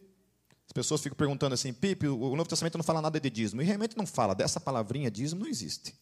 As 0.65 0.71
pessoas 0.71 1.01
ficam 1.01 1.17
perguntando 1.17 1.55
assim, 1.55 1.73
Pipe, 1.73 2.07
o 2.07 2.35
Novo 2.35 2.47
Testamento 2.47 2.77
não 2.77 2.83
fala 2.83 3.01
nada 3.01 3.19
de 3.19 3.27
dízimo. 3.29 3.59
E 3.59 3.65
realmente 3.65 3.97
não 3.97 4.05
fala, 4.05 4.35
dessa 4.35 4.59
palavrinha 4.59 5.09
dízimo 5.09 5.41
não 5.41 5.49
existe. 5.49 5.95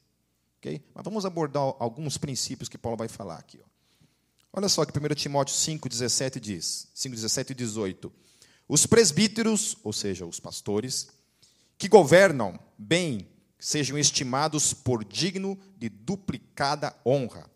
Okay? 0.60 0.84
Mas 0.94 1.06
vamos 1.06 1.26
abordar 1.26 1.64
alguns 1.80 2.18
princípios 2.18 2.68
que 2.68 2.78
Paulo 2.78 2.98
vai 2.98 3.08
falar 3.08 3.38
aqui. 3.38 3.60
Ó. 3.64 3.78
Olha 4.52 4.68
só 4.68 4.84
que 4.84 4.92
1 4.92 5.16
Timóteo 5.16 5.56
5, 5.56 5.88
17 5.88 6.40
diz, 6.40 6.90
5, 6.94 7.16
17 7.16 7.52
e 7.52 7.56
18. 7.56 8.12
Os 8.68 8.86
presbíteros, 8.86 9.78
ou 9.84 9.94
seja, 9.94 10.26
os 10.26 10.40
pastores, 10.40 11.08
que 11.78 11.88
governam 11.88 12.60
bem, 12.78 13.28
sejam 13.60 13.98
estimados 13.98 14.74
por 14.74 15.04
digno 15.04 15.58
de 15.78 15.90
duplicada 15.90 16.96
honra, 17.06 17.50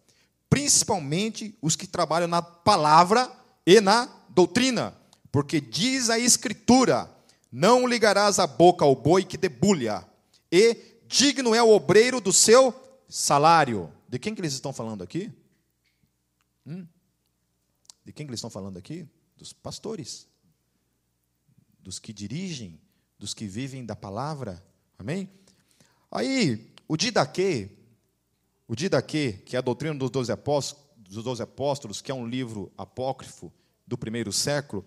principalmente 0.49 1.57
os 1.61 1.75
que 1.75 1.87
trabalham 1.87 2.27
na 2.27 2.41
palavra 2.41 3.31
e 3.65 3.79
na 3.79 4.05
doutrina, 4.29 4.95
porque 5.31 5.59
diz 5.59 6.09
a 6.09 6.19
Escritura: 6.19 7.09
não 7.51 7.87
ligarás 7.87 8.39
a 8.39 8.47
boca 8.47 8.85
ao 8.85 8.95
boi 8.95 9.23
que 9.23 9.37
debulha, 9.37 10.07
e 10.51 10.75
digno 11.07 11.53
é 11.55 11.61
o 11.61 11.69
obreiro 11.69 12.21
do 12.21 12.33
seu 12.33 12.73
salário. 13.07 13.91
De 14.07 14.19
quem 14.19 14.35
que 14.35 14.41
eles 14.41 14.53
estão 14.53 14.73
falando 14.73 15.03
aqui? 15.03 15.31
Hum? 16.65 16.85
De 18.03 18.11
quem 18.11 18.25
que 18.25 18.29
eles 18.29 18.39
estão 18.39 18.49
falando 18.49 18.77
aqui? 18.77 19.07
Dos 19.37 19.53
pastores, 19.53 20.27
dos 21.79 21.97
que 21.97 22.13
dirigem, 22.13 22.79
dos 23.21 23.35
que 23.35 23.45
vivem 23.45 23.85
da 23.85 23.95
palavra. 23.95 24.61
Amém? 24.97 25.29
Aí, 26.11 26.73
o 26.87 26.97
Didaquê, 26.97 27.69
o 28.67 28.75
Didaquê, 28.75 29.39
que 29.45 29.55
é 29.55 29.59
a 29.59 29.61
doutrina 29.61 29.93
dos 29.93 30.09
doze 30.09 30.31
apóstolos, 30.31 30.83
dos 30.97 31.23
doze 31.23 31.43
apóstolos, 31.43 32.01
que 32.01 32.09
é 32.11 32.15
um 32.15 32.27
livro 32.27 32.71
apócrifo 32.75 33.53
do 33.85 33.95
primeiro 33.95 34.33
século, 34.33 34.83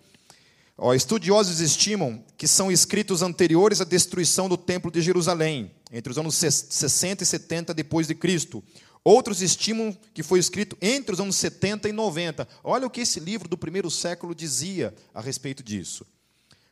ó, 0.76 0.92
estudiosos 0.94 1.60
estimam 1.60 2.24
que 2.36 2.48
são 2.48 2.72
escritos 2.72 3.22
anteriores 3.22 3.80
à 3.80 3.84
destruição 3.84 4.48
do 4.48 4.56
templo 4.56 4.90
de 4.90 5.00
Jerusalém, 5.00 5.70
entre 5.92 6.10
os 6.10 6.18
anos 6.18 6.34
60 6.34 7.22
e 7.22 7.26
70 7.26 7.72
depois 7.72 8.08
de 8.08 8.16
Cristo, 8.16 8.64
Outros 9.04 9.42
estimam 9.42 9.94
que 10.14 10.22
foi 10.22 10.38
escrito 10.38 10.78
entre 10.80 11.12
os 11.12 11.20
anos 11.20 11.36
70 11.36 11.90
e 11.90 11.92
90. 11.92 12.48
Olha 12.64 12.86
o 12.86 12.90
que 12.90 13.02
esse 13.02 13.20
livro 13.20 13.46
do 13.46 13.58
primeiro 13.58 13.90
século 13.90 14.34
dizia 14.34 14.94
a 15.12 15.20
respeito 15.20 15.62
disso. 15.62 16.06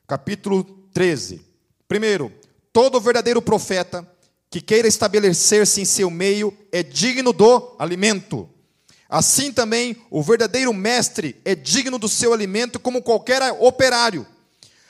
Capítulo 0.07 0.65
13. 0.95 1.52
Primeiro, 1.93 2.33
todo 2.73 2.99
verdadeiro 2.99 3.43
profeta 3.43 4.11
que 4.51 4.63
queira 4.63 4.89
estabelecer-se 4.89 5.79
em 5.79 5.85
seu 5.85 6.09
meio 6.11 6.57
é 6.73 6.83
digno 6.83 7.35
do 7.35 7.77
alimento. 7.79 8.49
Assim 9.11 9.53
também, 9.53 9.95
o 10.11 10.23
verdadeiro 10.23 10.73
mestre 10.73 11.39
é 11.45 11.55
digno 11.55 11.99
do 11.99 12.09
seu 12.09 12.33
alimento, 12.33 12.81
como 12.81 13.03
qualquer 13.03 13.43
operário. 13.61 14.27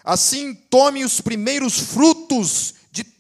Assim, 0.04 0.54
tome 0.54 1.04
os 1.04 1.20
primeiros 1.20 1.76
frutos 1.76 2.74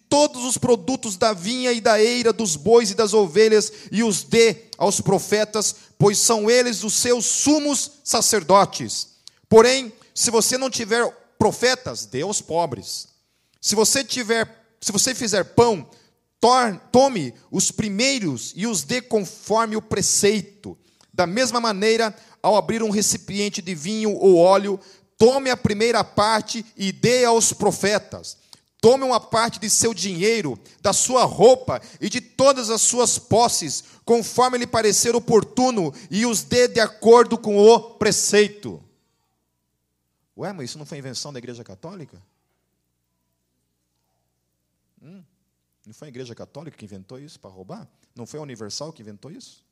todos 0.08 0.44
os 0.44 0.56
produtos 0.56 1.16
da 1.16 1.32
vinha 1.32 1.72
e 1.72 1.80
da 1.80 2.00
eira, 2.00 2.32
dos 2.32 2.54
bois 2.54 2.92
e 2.92 2.94
das 2.94 3.12
ovelhas, 3.12 3.72
e 3.90 4.04
os 4.04 4.22
dê 4.22 4.66
aos 4.78 5.00
profetas, 5.00 5.74
pois 5.98 6.18
são 6.18 6.48
eles 6.48 6.84
os 6.84 6.92
seus 6.92 7.26
sumos 7.26 7.90
sacerdotes. 8.04 9.08
Porém, 9.48 9.92
se 10.14 10.30
você 10.30 10.56
não 10.56 10.70
tiver 10.70 11.04
profetas, 11.36 12.06
dê 12.06 12.20
aos 12.20 12.40
pobres. 12.40 13.11
Se 13.62 13.76
você 13.76 14.02
tiver, 14.02 14.76
se 14.80 14.90
você 14.90 15.14
fizer 15.14 15.44
pão, 15.54 15.88
tome 16.90 17.32
os 17.48 17.70
primeiros 17.70 18.52
e 18.56 18.66
os 18.66 18.82
dê 18.82 19.00
conforme 19.00 19.76
o 19.76 19.80
preceito. 19.80 20.76
Da 21.14 21.28
mesma 21.28 21.60
maneira, 21.60 22.12
ao 22.42 22.56
abrir 22.56 22.82
um 22.82 22.90
recipiente 22.90 23.62
de 23.62 23.72
vinho 23.72 24.16
ou 24.16 24.36
óleo, 24.36 24.80
tome 25.16 25.48
a 25.48 25.56
primeira 25.56 26.02
parte 26.02 26.66
e 26.76 26.90
dê 26.90 27.24
aos 27.24 27.52
profetas. 27.52 28.36
Tome 28.80 29.04
uma 29.04 29.20
parte 29.20 29.60
de 29.60 29.70
seu 29.70 29.94
dinheiro, 29.94 30.58
da 30.80 30.92
sua 30.92 31.22
roupa 31.22 31.80
e 32.00 32.08
de 32.08 32.20
todas 32.20 32.68
as 32.68 32.82
suas 32.82 33.16
posses, 33.16 33.84
conforme 34.04 34.58
lhe 34.58 34.66
parecer 34.66 35.14
oportuno, 35.14 35.94
e 36.10 36.26
os 36.26 36.42
dê 36.42 36.66
de 36.66 36.80
acordo 36.80 37.38
com 37.38 37.56
o 37.56 37.78
preceito. 37.78 38.82
Ué, 40.36 40.52
mas 40.52 40.70
isso 40.70 40.78
não 40.78 40.86
foi 40.86 40.98
invenção 40.98 41.32
da 41.32 41.38
Igreja 41.38 41.62
Católica? 41.62 42.20
Não 45.86 45.94
foi 45.94 46.08
a 46.08 46.10
Igreja 46.10 46.34
Católica 46.34 46.76
que 46.76 46.84
inventou 46.84 47.18
isso 47.18 47.38
para 47.40 47.50
roubar? 47.50 47.88
Não 48.14 48.26
foi 48.26 48.38
a 48.38 48.42
Universal 48.42 48.92
que 48.92 49.02
inventou 49.02 49.30
isso? 49.30 49.64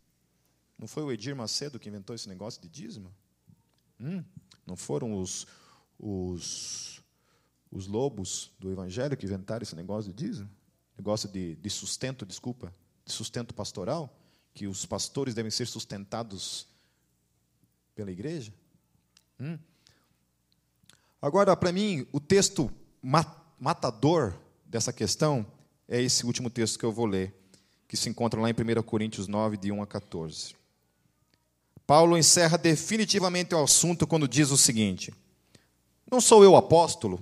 Não 0.78 0.88
foi 0.88 1.02
o 1.02 1.12
Edir 1.12 1.36
Macedo 1.36 1.78
que 1.78 1.88
inventou 1.88 2.14
esse 2.16 2.28
negócio 2.28 2.60
de 2.60 2.68
dízimo? 2.68 3.14
Hum, 4.00 4.24
não 4.66 4.76
foram 4.76 5.12
os, 5.12 5.46
os 5.98 7.00
os 7.70 7.86
lobos 7.86 8.50
do 8.58 8.70
evangelho 8.70 9.16
que 9.16 9.26
inventaram 9.26 9.62
esse 9.62 9.76
negócio 9.76 10.12
de 10.12 10.24
dízimo, 10.24 10.50
negócio 10.96 11.28
de, 11.28 11.54
de 11.56 11.70
sustento, 11.70 12.26
desculpa, 12.26 12.74
de 13.04 13.12
sustento 13.12 13.54
pastoral, 13.54 14.14
que 14.52 14.66
os 14.66 14.84
pastores 14.84 15.34
devem 15.34 15.50
ser 15.50 15.66
sustentados 15.66 16.66
pela 17.94 18.10
igreja. 18.10 18.52
Hum. 19.38 19.58
Agora, 21.22 21.56
para 21.56 21.70
mim, 21.70 22.06
o 22.12 22.18
texto 22.18 22.70
matador 23.58 24.36
dessa 24.66 24.92
questão 24.92 25.46
é 25.90 26.00
esse 26.00 26.24
último 26.24 26.48
texto 26.48 26.78
que 26.78 26.84
eu 26.84 26.92
vou 26.92 27.04
ler, 27.04 27.34
que 27.88 27.96
se 27.96 28.08
encontra 28.08 28.40
lá 28.40 28.48
em 28.48 28.52
1 28.52 28.82
Coríntios 28.84 29.26
9, 29.26 29.56
de 29.56 29.72
1 29.72 29.82
a 29.82 29.86
14. 29.86 30.54
Paulo 31.84 32.16
encerra 32.16 32.56
definitivamente 32.56 33.52
o 33.52 33.62
assunto 33.62 34.06
quando 34.06 34.28
diz 34.28 34.52
o 34.52 34.56
seguinte: 34.56 35.12
Não 36.08 36.20
sou 36.20 36.44
eu 36.44 36.54
apóstolo, 36.54 37.20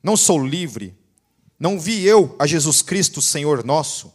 não 0.00 0.16
sou 0.16 0.46
livre? 0.46 0.96
Não 1.58 1.78
vi 1.78 2.06
eu 2.06 2.34
a 2.38 2.46
Jesus 2.46 2.80
Cristo, 2.80 3.20
Senhor 3.20 3.64
nosso? 3.64 4.14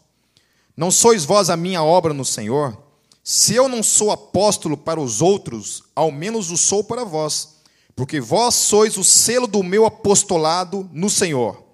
Não 0.75 0.89
sois 0.89 1.25
vós 1.25 1.49
a 1.49 1.57
minha 1.57 1.83
obra 1.83 2.13
no 2.13 2.25
Senhor? 2.25 2.81
Se 3.21 3.53
eu 3.53 3.67
não 3.67 3.83
sou 3.83 4.09
apóstolo 4.09 4.77
para 4.77 4.99
os 4.99 5.21
outros, 5.21 5.83
ao 5.93 6.11
menos 6.11 6.49
o 6.49 6.57
sou 6.57 6.83
para 6.83 7.03
vós, 7.03 7.57
porque 7.95 8.21
vós 8.21 8.55
sois 8.55 8.97
o 8.97 9.03
selo 9.03 9.47
do 9.47 9.61
meu 9.61 9.85
apostolado 9.85 10.89
no 10.93 11.09
Senhor. 11.09 11.64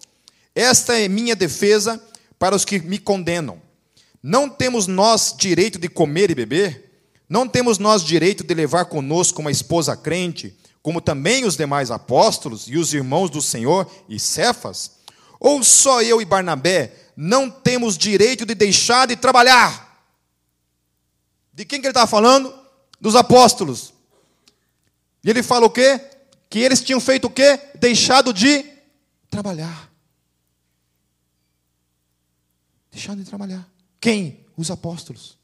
Esta 0.55 0.99
é 0.99 1.07
minha 1.07 1.35
defesa 1.35 2.01
para 2.37 2.55
os 2.55 2.65
que 2.65 2.79
me 2.79 2.97
condenam. 2.97 3.61
Não 4.21 4.49
temos 4.49 4.87
nós 4.87 5.35
direito 5.37 5.79
de 5.79 5.87
comer 5.87 6.29
e 6.31 6.35
beber? 6.35 6.89
Não 7.29 7.47
temos 7.47 7.77
nós 7.77 8.03
direito 8.03 8.43
de 8.43 8.53
levar 8.53 8.85
conosco 8.85 9.41
uma 9.41 9.51
esposa 9.51 9.95
crente? 9.95 10.57
como 10.81 10.99
também 10.99 11.45
os 11.45 11.55
demais 11.55 11.91
apóstolos 11.91 12.67
e 12.67 12.77
os 12.77 12.93
irmãos 12.93 13.29
do 13.29 13.41
Senhor 13.41 13.89
e 14.09 14.19
Cefas? 14.19 14.91
Ou 15.39 15.63
só 15.63 16.01
eu 16.01 16.21
e 16.21 16.25
Barnabé 16.25 16.93
não 17.15 17.49
temos 17.49 17.97
direito 17.97 18.45
de 18.45 18.55
deixar 18.55 19.07
de 19.07 19.15
trabalhar? 19.15 20.05
De 21.53 21.65
quem 21.65 21.79
que 21.79 21.87
ele 21.87 21.91
está 21.91 22.07
falando? 22.07 22.53
Dos 22.99 23.15
apóstolos. 23.15 23.93
E 25.23 25.29
ele 25.29 25.43
fala 25.43 25.65
o 25.65 25.69
quê? 25.69 25.99
Que 26.49 26.59
eles 26.59 26.81
tinham 26.81 26.99
feito 26.99 27.25
o 27.25 27.29
quê? 27.29 27.59
Deixado 27.75 28.33
de 28.33 28.65
trabalhar. 29.29 29.90
Deixado 32.91 33.19
de 33.19 33.25
trabalhar. 33.25 33.67
Quem? 33.99 34.45
Os 34.58 34.69
apóstolos. 34.69 35.38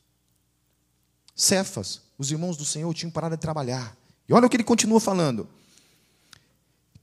Cefas, 1.36 2.02
os 2.18 2.32
irmãos 2.32 2.58
do 2.58 2.66
Senhor 2.66 2.94
tinham 2.94 3.12
parado 3.12 3.36
de 3.36 3.42
trabalhar. 3.42 3.96
E 4.28 4.34
olha 4.34 4.48
o 4.48 4.50
que 4.50 4.58
ele 4.58 4.64
continua 4.64 5.00
falando. 5.00 5.48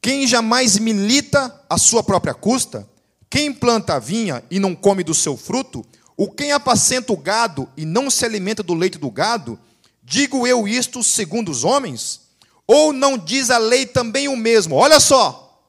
Quem 0.02 0.26
jamais 0.26 0.78
milita 0.78 1.64
à 1.68 1.78
sua 1.78 2.02
própria 2.02 2.34
custa, 2.34 2.86
quem 3.30 3.52
planta 3.52 3.94
a 3.94 3.98
vinha 3.98 4.44
e 4.50 4.60
não 4.60 4.74
come 4.74 5.02
do 5.02 5.14
seu 5.14 5.36
fruto, 5.36 5.84
o 6.16 6.30
quem 6.30 6.52
apacenta 6.52 7.12
o 7.12 7.16
gado 7.16 7.68
e 7.76 7.86
não 7.86 8.10
se 8.10 8.24
alimenta 8.24 8.62
do 8.62 8.74
leite 8.74 8.98
do 8.98 9.10
gado, 9.10 9.58
digo 10.02 10.46
eu 10.46 10.68
isto 10.68 11.02
segundo 11.02 11.50
os 11.50 11.64
homens? 11.64 12.20
Ou 12.66 12.92
não 12.92 13.16
diz 13.16 13.50
a 13.50 13.58
lei 13.58 13.86
também 13.86 14.28
o 14.28 14.36
mesmo? 14.36 14.74
Olha 14.74 15.00
só, 15.00 15.64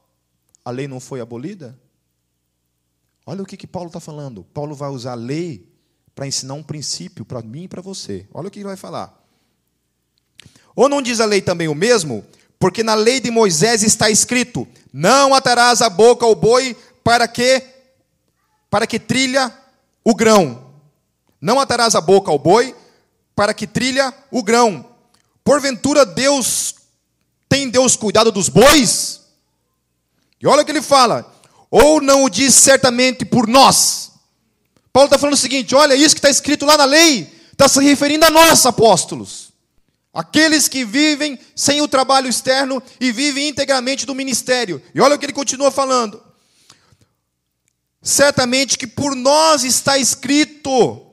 a 0.64 0.70
lei 0.70 0.88
não 0.88 1.00
foi 1.00 1.22
abolida? 1.22 1.80
Olha 3.26 3.42
o 3.42 3.46
que, 3.46 3.58
que 3.58 3.66
Paulo 3.66 3.88
está 3.88 4.00
falando. 4.00 4.44
Paulo 4.54 4.76
vai 4.76 4.90
usar 4.90 5.14
a 5.14 5.16
lei 5.16 5.68
para 6.14 6.28
ensinar 6.28 6.54
um 6.54 6.64
princípio 6.64 7.26
para 7.26 7.42
mim 7.42 7.64
e 7.64 7.68
para 7.68 7.82
você. 7.82 8.28
Olha 8.34 8.48
o 8.48 8.52
que 8.52 8.60
ele 8.60 8.68
vai 8.68 8.78
falar. 8.78 9.14
Ou 10.76 10.88
não 10.88 11.02
diz 11.02 11.20
a 11.20 11.26
lei 11.26 11.42
também 11.42 11.68
o 11.68 11.76
mesmo? 11.76 12.24
Porque 12.60 12.84
na 12.84 12.94
lei 12.94 13.20
de 13.20 13.32
Moisés 13.32 13.84
está 13.84 14.10
escrito: 14.10 14.68
Não 14.94 15.34
atarás 15.34 15.82
a 15.82 15.90
boca 15.90 16.26
ao 16.26 16.36
boi 16.36 16.76
para 17.04 17.28
que 17.28 17.64
para 18.70 18.86
que 18.86 19.00
trilha 19.00 19.54
o 20.04 20.14
grão. 20.14 20.72
Não 21.40 21.60
atarás 21.60 21.96
a 21.96 22.02
boca 22.02 22.30
ao 22.30 22.40
boi 22.40 22.76
para 23.36 23.54
que 23.54 23.66
trilha 23.66 24.14
o 24.32 24.44
grão. 24.44 24.86
Porventura 25.44 26.06
Deus 26.06 26.76
tem 27.48 27.70
Deus 27.70 27.96
cuidado 27.96 28.32
dos 28.32 28.50
bois? 28.50 29.22
E 30.42 30.48
olha 30.48 30.62
o 30.62 30.66
que 30.66 30.72
ele 30.72 30.82
fala: 30.82 31.35
ou 31.78 32.00
não 32.00 32.24
o 32.24 32.30
diz 32.30 32.56
certamente 32.56 33.26
por 33.26 33.50
nós. 33.50 34.12
Paulo 34.94 35.08
está 35.08 35.20
falando 35.20 35.34
o 35.34 35.38
seguinte: 35.38 35.76
olha, 35.76 35.94
isso 35.94 36.16
que 36.16 36.20
está 36.20 36.30
escrito 36.30 36.66
lá 36.66 36.78
na 36.78 36.86
lei, 36.86 37.30
está 37.52 37.68
se 37.68 37.84
referindo 37.84 38.24
a 38.24 38.30
nós, 38.30 38.66
apóstolos. 38.66 39.50
Aqueles 40.14 40.70
que 40.70 40.86
vivem 40.86 41.38
sem 41.54 41.82
o 41.82 41.88
trabalho 41.90 42.30
externo 42.30 42.82
e 42.98 43.12
vivem 43.12 43.50
integramente 43.50 44.06
do 44.06 44.16
ministério. 44.16 44.82
E 44.94 45.02
olha 45.02 45.16
o 45.16 45.20
que 45.20 45.26
ele 45.26 45.34
continua 45.34 45.70
falando. 45.70 46.24
Certamente 48.02 48.78
que 48.78 48.88
por 48.88 49.14
nós 49.14 49.66
está 49.66 49.98
escrito, 49.98 51.06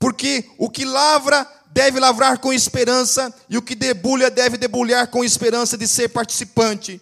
porque 0.00 0.46
o 0.58 0.68
que 0.68 0.84
lavra 0.84 1.46
deve 1.70 2.00
lavrar 2.00 2.38
com 2.38 2.52
esperança, 2.52 3.32
e 3.48 3.56
o 3.56 3.62
que 3.62 3.76
debulha 3.76 4.28
deve 4.28 4.56
debulhar 4.56 5.06
com 5.06 5.22
esperança 5.22 5.78
de 5.78 5.86
ser 5.86 6.08
participante. 6.08 7.00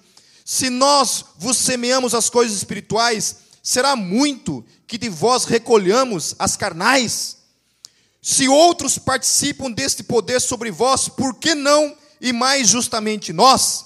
Se 0.52 0.68
nós 0.68 1.26
vos 1.38 1.56
semeamos 1.56 2.12
as 2.12 2.28
coisas 2.28 2.56
espirituais, 2.56 3.36
será 3.62 3.94
muito 3.94 4.64
que 4.84 4.98
de 4.98 5.08
vós 5.08 5.44
recolhamos 5.44 6.34
as 6.40 6.56
carnais. 6.56 7.36
Se 8.20 8.48
outros 8.48 8.98
participam 8.98 9.70
deste 9.70 10.02
poder 10.02 10.40
sobre 10.40 10.72
vós, 10.72 11.08
por 11.08 11.36
que 11.36 11.54
não 11.54 11.96
e 12.20 12.32
mais 12.32 12.66
justamente 12.68 13.32
nós? 13.32 13.84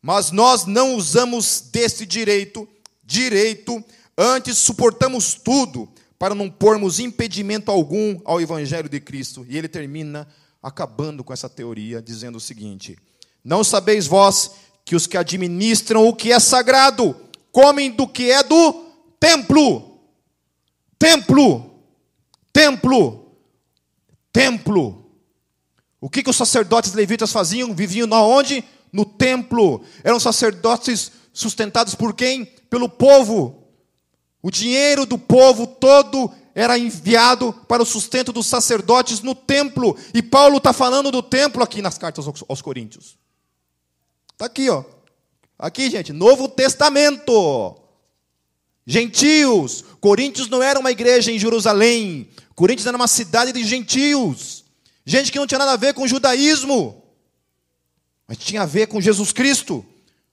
Mas 0.00 0.30
nós 0.30 0.66
não 0.66 0.94
usamos 0.94 1.64
deste 1.72 2.06
direito, 2.06 2.68
direito, 3.02 3.84
antes 4.16 4.56
suportamos 4.56 5.34
tudo 5.34 5.88
para 6.16 6.32
não 6.32 6.48
pormos 6.48 7.00
impedimento 7.00 7.72
algum 7.72 8.20
ao 8.24 8.40
evangelho 8.40 8.88
de 8.88 9.00
Cristo. 9.00 9.44
E 9.48 9.58
ele 9.58 9.66
termina 9.66 10.28
acabando 10.62 11.24
com 11.24 11.32
essa 11.32 11.48
teoria 11.48 12.00
dizendo 12.00 12.36
o 12.36 12.40
seguinte: 12.40 12.96
Não 13.42 13.64
sabeis 13.64 14.06
vós 14.06 14.67
que 14.88 14.96
os 14.96 15.06
que 15.06 15.18
administram 15.18 16.08
o 16.08 16.14
que 16.14 16.32
é 16.32 16.40
sagrado 16.40 17.14
comem 17.52 17.90
do 17.90 18.08
que 18.08 18.30
é 18.30 18.42
do 18.42 18.86
templo. 19.20 20.00
Templo. 20.98 21.82
Templo. 22.50 23.36
Templo. 24.32 25.04
O 26.00 26.08
que, 26.08 26.22
que 26.22 26.30
os 26.30 26.36
sacerdotes 26.36 26.94
levitas 26.94 27.30
faziam? 27.30 27.74
Viviam 27.74 28.10
onde? 28.12 28.64
No 28.90 29.04
templo. 29.04 29.84
Eram 30.02 30.18
sacerdotes 30.18 31.12
sustentados 31.34 31.94
por 31.94 32.14
quem? 32.14 32.46
Pelo 32.46 32.88
povo. 32.88 33.68
O 34.42 34.50
dinheiro 34.50 35.04
do 35.04 35.18
povo 35.18 35.66
todo 35.66 36.32
era 36.54 36.78
enviado 36.78 37.52
para 37.68 37.82
o 37.82 37.86
sustento 37.86 38.32
dos 38.32 38.46
sacerdotes 38.46 39.20
no 39.20 39.34
templo. 39.34 39.98
E 40.14 40.22
Paulo 40.22 40.56
está 40.56 40.72
falando 40.72 41.10
do 41.10 41.22
templo 41.22 41.62
aqui 41.62 41.82
nas 41.82 41.98
cartas 41.98 42.24
aos 42.48 42.62
Coríntios. 42.62 43.18
Está 44.38 44.46
aqui, 44.46 44.70
ó. 44.70 44.84
Aqui, 45.58 45.90
gente, 45.90 46.12
Novo 46.12 46.46
Testamento. 46.46 47.74
Gentios. 48.86 49.84
Coríntios 50.00 50.48
não 50.48 50.62
era 50.62 50.78
uma 50.78 50.92
igreja 50.92 51.32
em 51.32 51.38
Jerusalém. 51.40 52.30
Coríntios 52.54 52.86
era 52.86 52.96
uma 52.96 53.08
cidade 53.08 53.50
de 53.50 53.64
gentios. 53.64 54.64
Gente 55.04 55.32
que 55.32 55.40
não 55.40 55.46
tinha 55.46 55.58
nada 55.58 55.72
a 55.72 55.76
ver 55.76 55.92
com 55.92 56.06
judaísmo. 56.06 57.02
Mas 58.28 58.38
tinha 58.38 58.62
a 58.62 58.66
ver 58.66 58.86
com 58.86 59.00
Jesus 59.00 59.32
Cristo. 59.32 59.84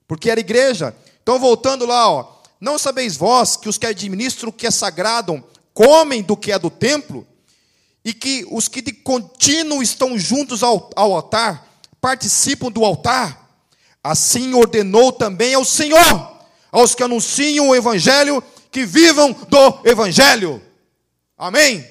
Porque 0.07 0.29
era 0.29 0.39
igreja. 0.39 0.95
Então, 1.23 1.39
voltando 1.39 1.87
lá, 1.87 2.07
ó. 2.07 2.31
Não 2.61 2.77
sabeis 2.77 3.17
vós 3.17 3.57
que 3.57 3.67
os 3.67 3.79
que 3.79 3.87
administram 3.87 4.49
o 4.49 4.53
que 4.53 4.67
é 4.67 4.71
sagrado 4.71 5.43
comem 5.73 6.21
do 6.21 6.37
que 6.37 6.51
é 6.51 6.59
do 6.59 6.69
templo? 6.69 7.25
E 8.03 8.13
que 8.13 8.45
os 8.51 8.67
que 8.67 8.83
de 8.83 8.93
contínuo 8.93 9.81
estão 9.81 10.15
juntos 10.15 10.61
ao, 10.61 10.91
ao 10.95 11.15
altar 11.15 11.67
participam 11.99 12.69
do 12.69 12.85
altar? 12.85 13.44
Assim 14.05 14.53
ordenou 14.53 15.11
também 15.11 15.55
ao 15.55 15.65
Senhor, 15.65 16.39
aos 16.71 16.93
que 16.93 17.01
anunciam 17.01 17.69
o 17.69 17.75
Evangelho, 17.75 18.39
que 18.71 18.85
vivam 18.85 19.31
do 19.31 19.81
Evangelho. 19.83 20.61
Amém? 21.35 21.83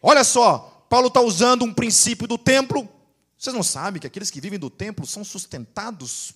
Olha 0.00 0.22
só, 0.22 0.86
Paulo 0.88 1.08
está 1.08 1.20
usando 1.20 1.64
um 1.64 1.74
princípio 1.74 2.28
do 2.28 2.38
templo. 2.38 2.88
Vocês 3.36 3.52
não 3.52 3.64
sabem 3.64 4.00
que 4.00 4.06
aqueles 4.06 4.30
que 4.30 4.40
vivem 4.40 4.60
do 4.60 4.70
templo 4.70 5.04
são 5.04 5.24
sustentados 5.24 6.32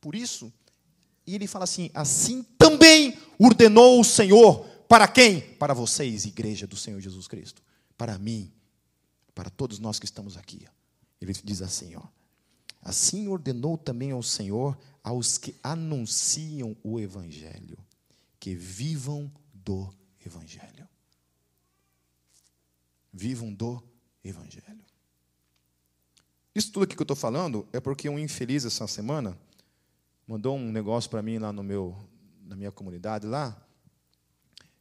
por 0.00 0.14
isso? 0.14 0.50
E 1.26 1.34
ele 1.34 1.46
fala 1.46 1.64
assim: 1.64 1.90
assim 1.92 2.42
também 2.56 3.18
ordenou 3.38 4.00
o 4.00 4.04
Senhor. 4.04 4.64
Para 4.88 5.06
quem? 5.06 5.42
Para 5.42 5.74
vocês, 5.74 6.24
igreja 6.24 6.66
do 6.66 6.78
Senhor 6.78 6.98
Jesus 6.98 7.28
Cristo. 7.28 7.60
Para 7.98 8.16
mim, 8.16 8.50
para 9.34 9.50
todos 9.50 9.78
nós 9.78 9.98
que 9.98 10.06
estamos 10.06 10.38
aqui. 10.38 10.66
Ele 11.20 11.34
diz 11.44 11.60
assim: 11.60 11.94
ó, 11.94 12.00
Assim 12.80 13.28
ordenou 13.28 13.76
também 13.76 14.10
ao 14.10 14.22
Senhor 14.22 14.78
aos 15.02 15.36
que 15.36 15.54
anunciam 15.62 16.76
o 16.82 16.98
Evangelho, 16.98 17.78
que 18.38 18.54
vivam 18.54 19.30
do 19.52 19.92
Evangelho. 20.24 20.88
Vivam 23.12 23.52
do 23.52 23.82
Evangelho. 24.24 24.84
Isso 26.54 26.72
tudo 26.72 26.84
aqui 26.84 26.96
que 26.96 27.02
eu 27.02 27.04
estou 27.04 27.16
falando 27.16 27.68
é 27.72 27.80
porque 27.80 28.08
um 28.08 28.18
infeliz 28.18 28.64
essa 28.64 28.86
semana 28.86 29.38
mandou 30.26 30.56
um 30.56 30.72
negócio 30.72 31.10
para 31.10 31.22
mim 31.22 31.38
lá 31.38 31.52
no 31.52 31.62
meu, 31.62 31.96
na 32.42 32.56
minha 32.56 32.72
comunidade 32.72 33.26
lá, 33.26 33.56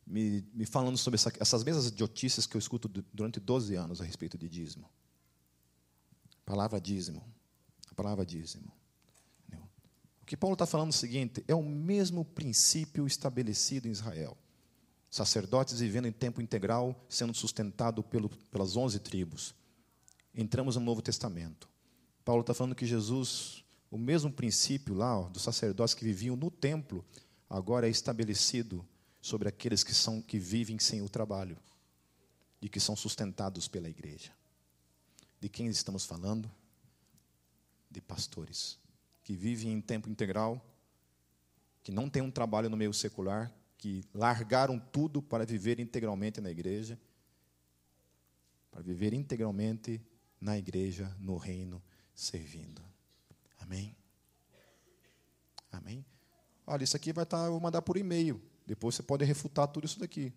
me, 0.06 0.46
me 0.54 0.66
falando 0.66 0.98
sobre 0.98 1.16
essa, 1.16 1.32
essas 1.40 1.64
mesmas 1.64 1.88
idiotices 1.88 2.48
que 2.48 2.56
eu 2.56 2.60
escuto 2.60 2.88
durante 3.14 3.40
12 3.40 3.76
anos 3.76 4.02
a 4.02 4.04
respeito 4.04 4.38
de 4.38 4.48
dízimo. 4.48 4.90
palavra 6.46 6.80
dízimo 6.80 7.24
palavra 8.00 8.26
dízimo. 8.26 8.72
O 10.22 10.26
que 10.26 10.38
Paulo 10.38 10.54
está 10.54 10.66
falando 10.66 10.88
é 10.88 10.96
o 10.96 10.98
seguinte: 10.98 11.44
é 11.48 11.54
o 11.54 11.62
mesmo 11.62 12.24
princípio 12.24 13.06
estabelecido 13.06 13.88
em 13.88 13.92
Israel. 13.92 14.38
Sacerdotes 15.10 15.80
vivendo 15.80 16.08
em 16.08 16.12
tempo 16.12 16.42
integral, 16.42 16.96
sendo 17.10 17.34
sustentado 17.34 18.02
pelo, 18.02 18.30
pelas 18.30 18.78
onze 18.78 19.00
tribos. 19.00 19.54
Entramos 20.34 20.76
no 20.78 20.82
Novo 20.82 21.02
Testamento. 21.02 21.68
Paulo 22.24 22.42
está 22.42 22.54
falando 22.54 22.76
que 22.76 22.86
Jesus, 22.86 23.66
o 23.92 23.98
mesmo 23.98 24.32
princípio 24.32 24.94
lá 24.94 25.20
ó, 25.20 25.28
dos 25.28 25.42
sacerdotes 25.42 25.96
que 25.96 26.06
viviam 26.06 26.36
no 26.36 26.52
templo, 26.52 27.04
agora 27.50 27.88
é 27.88 27.90
estabelecido 27.90 28.86
sobre 29.20 29.50
aqueles 29.50 29.84
que 29.84 29.94
são 29.94 30.22
que 30.22 30.38
vivem 30.38 30.80
sem 30.80 31.02
o 31.02 31.10
trabalho 31.10 31.58
e 32.62 32.70
que 32.70 32.80
são 32.80 32.96
sustentados 32.96 33.68
pela 33.68 33.90
igreja. 33.90 34.32
De 35.42 35.50
quem 35.50 35.68
estamos 35.68 36.06
falando? 36.06 36.50
De 37.90 38.02
pastores 38.02 38.78
que 39.24 39.36
vivem 39.36 39.74
em 39.74 39.82
tempo 39.82 40.10
integral, 40.10 40.64
que 41.84 41.92
não 41.92 42.10
têm 42.10 42.22
um 42.22 42.32
trabalho 42.32 42.70
no 42.70 42.78
meio 42.78 42.94
secular, 42.94 43.54
que 43.78 44.04
largaram 44.14 44.80
tudo 44.80 45.22
para 45.22 45.46
viver 45.46 45.80
integralmente 45.80 46.42
na 46.42 46.50
igreja, 46.50 47.00
para 48.72 48.82
viver 48.82 49.14
integralmente 49.14 50.02
na 50.42 50.58
igreja, 50.58 51.16
no 51.20 51.38
reino, 51.38 51.82
servindo. 52.14 52.82
Amém? 53.60 53.96
Amém? 55.72 56.06
Olha, 56.66 56.84
isso 56.84 56.96
aqui 56.96 57.14
vai 57.14 57.24
estar, 57.24 57.46
eu 57.46 57.52
vou 57.52 57.60
mandar 57.60 57.82
por 57.82 57.98
e-mail. 57.98 58.42
Depois 58.66 58.96
você 58.96 59.04
pode 59.04 59.26
refutar 59.26 59.68
tudo 59.68 59.86
isso 59.86 60.00
daqui. 60.00 60.34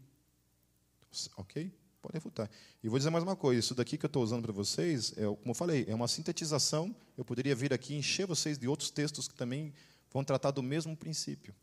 Ok? 1.36 1.72
Pode 2.02 2.14
refutar. 2.14 2.50
E 2.82 2.88
vou 2.88 2.98
dizer 2.98 3.10
mais 3.10 3.22
uma 3.22 3.36
coisa: 3.36 3.60
isso 3.60 3.74
daqui 3.76 3.96
que 3.96 4.04
eu 4.04 4.08
estou 4.08 4.24
usando 4.24 4.42
para 4.42 4.52
vocês, 4.52 5.12
é, 5.16 5.22
como 5.24 5.50
eu 5.50 5.54
falei, 5.54 5.84
é 5.88 5.94
uma 5.94 6.08
sintetização. 6.08 6.94
Eu 7.16 7.24
poderia 7.24 7.54
vir 7.54 7.72
aqui 7.72 7.94
encher 7.94 8.26
vocês 8.26 8.58
de 8.58 8.66
outros 8.66 8.90
textos 8.90 9.28
que 9.28 9.34
também 9.34 9.72
vão 10.12 10.24
tratar 10.24 10.50
do 10.50 10.62
mesmo 10.62 10.96
princípio. 10.96 11.54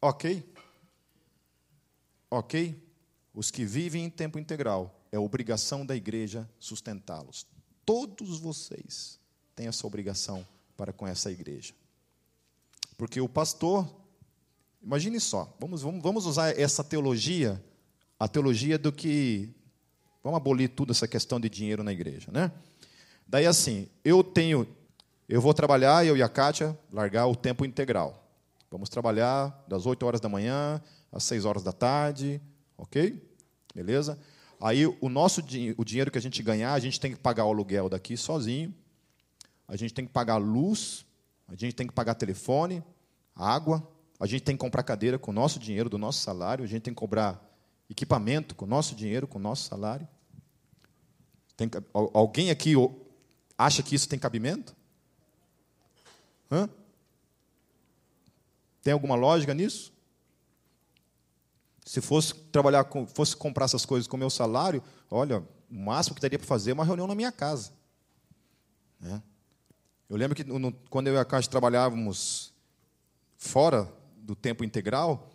Ok? 0.00 0.48
Ok? 2.30 2.80
Os 3.34 3.50
que 3.50 3.64
vivem 3.64 4.04
em 4.04 4.10
tempo 4.10 4.38
integral, 4.38 5.02
é 5.10 5.18
obrigação 5.18 5.84
da 5.84 5.96
igreja 5.96 6.48
sustentá-los. 6.58 7.46
Todos 7.84 8.38
vocês 8.38 9.18
têm 9.54 9.66
essa 9.66 9.86
obrigação 9.86 10.46
para 10.76 10.92
com 10.92 11.06
essa 11.06 11.30
igreja. 11.30 11.74
Porque 12.96 13.20
o 13.20 13.28
pastor, 13.28 13.86
imagine 14.80 15.18
só, 15.20 15.54
vamos, 15.60 15.82
vamos, 15.82 16.02
vamos 16.02 16.26
usar 16.26 16.58
essa 16.58 16.84
teologia 16.84 17.62
a 18.22 18.28
teologia 18.28 18.78
do 18.78 18.92
que. 18.92 19.50
Vamos 20.22 20.36
abolir 20.36 20.68
tudo 20.68 20.92
essa 20.92 21.08
questão 21.08 21.40
de 21.40 21.50
dinheiro 21.50 21.82
na 21.82 21.92
igreja, 21.92 22.30
né? 22.30 22.52
Daí 23.26 23.46
assim, 23.46 23.88
eu 24.04 24.22
tenho. 24.22 24.64
Eu 25.28 25.40
vou 25.40 25.52
trabalhar, 25.52 26.06
eu 26.06 26.16
e 26.16 26.22
a 26.22 26.28
Kátia, 26.28 26.78
largar 26.92 27.26
o 27.26 27.34
tempo 27.34 27.64
integral. 27.64 28.24
Vamos 28.70 28.88
trabalhar 28.88 29.64
das 29.66 29.86
8 29.86 30.06
horas 30.06 30.20
da 30.20 30.28
manhã 30.28 30.80
às 31.10 31.24
6 31.24 31.44
horas 31.44 31.64
da 31.64 31.72
tarde, 31.72 32.40
ok? 32.78 33.20
Beleza? 33.74 34.16
Aí 34.60 34.86
o 34.86 35.08
nosso 35.08 35.40
o 35.76 35.84
dinheiro 35.84 36.10
que 36.12 36.18
a 36.18 36.22
gente 36.22 36.40
ganhar, 36.44 36.74
a 36.74 36.78
gente 36.78 37.00
tem 37.00 37.10
que 37.10 37.18
pagar 37.18 37.44
o 37.44 37.48
aluguel 37.48 37.88
daqui 37.88 38.16
sozinho, 38.16 38.72
a 39.66 39.74
gente 39.74 39.92
tem 39.92 40.06
que 40.06 40.12
pagar 40.12 40.36
luz, 40.36 41.04
a 41.48 41.56
gente 41.56 41.74
tem 41.74 41.88
que 41.88 41.92
pagar 41.92 42.14
telefone, 42.14 42.84
água, 43.34 43.84
a 44.20 44.26
gente 44.28 44.42
tem 44.42 44.54
que 44.54 44.60
comprar 44.60 44.84
cadeira 44.84 45.18
com 45.18 45.32
o 45.32 45.34
nosso 45.34 45.58
dinheiro, 45.58 45.90
do 45.90 45.98
nosso 45.98 46.20
salário, 46.20 46.62
a 46.64 46.68
gente 46.68 46.82
tem 46.82 46.94
que 46.94 47.00
cobrar 47.00 47.51
equipamento 47.88 48.54
com 48.54 48.66
nosso 48.66 48.94
dinheiro, 48.94 49.26
com 49.26 49.38
nosso 49.38 49.68
salário? 49.68 50.08
Tem, 51.56 51.70
alguém 51.92 52.50
aqui 52.50 52.74
acha 53.56 53.82
que 53.82 53.94
isso 53.94 54.08
tem 54.08 54.18
cabimento? 54.18 54.74
Hã? 56.50 56.68
Tem 58.82 58.92
alguma 58.92 59.14
lógica 59.14 59.54
nisso? 59.54 59.92
Se 61.84 62.00
fosse 62.00 62.34
trabalhar 62.34 62.84
com, 62.84 63.06
fosse 63.06 63.36
comprar 63.36 63.66
essas 63.66 63.84
coisas 63.86 64.06
com 64.06 64.16
meu 64.16 64.30
salário, 64.30 64.82
olha, 65.10 65.40
o 65.70 65.74
máximo 65.74 66.14
que 66.14 66.22
daria 66.22 66.38
para 66.38 66.46
fazer 66.46 66.70
é 66.70 66.74
uma 66.74 66.84
reunião 66.84 67.06
na 67.06 67.14
minha 67.14 67.32
casa. 67.32 67.72
Né? 69.00 69.22
Eu 70.08 70.16
lembro 70.16 70.36
que 70.36 70.44
no, 70.44 70.72
quando 70.90 71.08
eu 71.08 71.14
e 71.14 71.18
a 71.18 71.24
Caixa 71.24 71.48
trabalhávamos 71.48 72.52
fora 73.36 73.90
do 74.16 74.36
tempo 74.36 74.62
integral, 74.62 75.30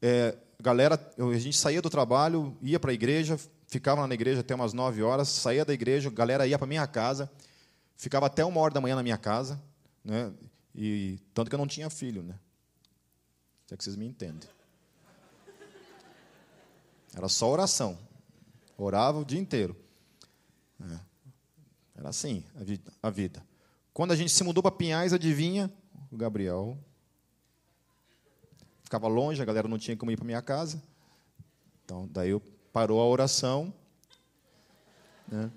é, 0.00 0.36
galera, 0.60 0.98
eu, 1.16 1.30
a 1.30 1.38
gente 1.38 1.56
saía 1.56 1.80
do 1.80 1.88
trabalho, 1.88 2.56
ia 2.60 2.80
para 2.80 2.90
a 2.90 2.94
igreja, 2.94 3.38
ficava 3.66 4.06
na 4.06 4.14
igreja 4.14 4.40
até 4.40 4.54
umas 4.54 4.72
9 4.72 5.02
horas, 5.02 5.28
saía 5.28 5.64
da 5.64 5.72
igreja, 5.72 6.08
a 6.08 6.12
galera 6.12 6.46
ia 6.46 6.58
para 6.58 6.66
minha 6.66 6.86
casa, 6.86 7.30
ficava 7.96 8.26
até 8.26 8.44
uma 8.44 8.60
hora 8.60 8.74
da 8.74 8.80
manhã 8.80 8.96
na 8.96 9.02
minha 9.02 9.18
casa, 9.18 9.62
né? 10.04 10.32
E 10.74 11.18
tanto 11.32 11.48
que 11.48 11.54
eu 11.54 11.58
não 11.58 11.66
tinha 11.66 11.88
filho, 11.88 12.22
né? 12.22 12.38
Se 13.66 13.74
é 13.74 13.76
que 13.76 13.84
vocês 13.84 13.96
me 13.96 14.06
entendem. 14.06 14.48
Era 17.14 17.28
só 17.28 17.50
oração. 17.50 17.98
Orava 18.76 19.18
o 19.18 19.24
dia 19.24 19.40
inteiro. 19.40 19.76
É. 20.80 20.98
Era 21.96 22.08
assim 22.10 22.44
a 23.02 23.10
vida. 23.10 23.44
Quando 23.92 24.12
a 24.12 24.16
gente 24.16 24.30
se 24.30 24.44
mudou 24.44 24.62
para 24.62 24.70
Pinhais, 24.70 25.12
adivinha? 25.12 25.72
O 26.10 26.16
Gabriel 26.16 26.78
ficava 28.88 29.06
longe, 29.06 29.40
a 29.40 29.44
galera 29.44 29.68
não 29.68 29.78
tinha 29.78 29.96
como 29.96 30.10
ir 30.10 30.16
para 30.16 30.24
minha 30.24 30.40
casa. 30.40 30.82
Então, 31.84 32.08
daí 32.10 32.30
eu 32.30 32.42
parou 32.72 33.00
a 33.00 33.06
oração. 33.06 33.72
Né? 35.28 35.50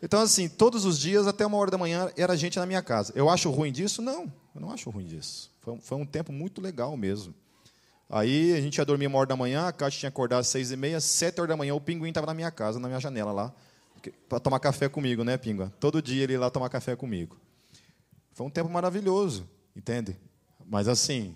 Então, 0.00 0.20
assim, 0.20 0.48
todos 0.48 0.84
os 0.84 0.98
dias, 0.98 1.26
até 1.26 1.44
uma 1.44 1.56
hora 1.56 1.70
da 1.70 1.78
manhã, 1.78 2.10
era 2.16 2.36
gente 2.36 2.58
na 2.58 2.66
minha 2.66 2.82
casa. 2.82 3.12
Eu 3.16 3.28
acho 3.28 3.50
ruim 3.50 3.72
disso? 3.72 4.00
Não, 4.00 4.32
eu 4.54 4.60
não 4.60 4.70
acho 4.70 4.88
ruim 4.88 5.04
disso. 5.04 5.50
Foi, 5.60 5.78
foi 5.80 5.98
um 5.98 6.06
tempo 6.06 6.32
muito 6.32 6.60
legal 6.60 6.96
mesmo. 6.96 7.34
Aí 8.08 8.52
a 8.52 8.60
gente 8.60 8.78
ia 8.78 8.84
dormir 8.84 9.08
uma 9.08 9.18
hora 9.18 9.28
da 9.28 9.36
manhã, 9.36 9.66
a 9.66 9.72
Caixa 9.72 9.98
tinha 9.98 10.08
acordado 10.08 10.40
às 10.40 10.46
seis 10.46 10.70
e 10.70 10.76
meia, 10.76 11.00
sete 11.00 11.40
horas 11.40 11.48
da 11.48 11.56
manhã, 11.56 11.74
o 11.74 11.80
Pinguim 11.80 12.10
estava 12.10 12.26
na 12.28 12.34
minha 12.34 12.50
casa, 12.50 12.78
na 12.78 12.86
minha 12.86 13.00
janela 13.00 13.32
lá, 13.32 13.52
para 14.28 14.38
tomar 14.38 14.60
café 14.60 14.88
comigo, 14.88 15.24
né, 15.24 15.36
Pingua? 15.36 15.72
Todo 15.80 16.00
dia 16.00 16.22
ele 16.22 16.34
ia 16.34 16.40
lá 16.40 16.50
tomar 16.50 16.68
café 16.68 16.94
comigo. 16.94 17.36
Foi 18.32 18.46
um 18.46 18.50
tempo 18.50 18.70
maravilhoso, 18.70 19.48
entende? 19.74 20.16
Mas 20.66 20.86
assim, 20.86 21.34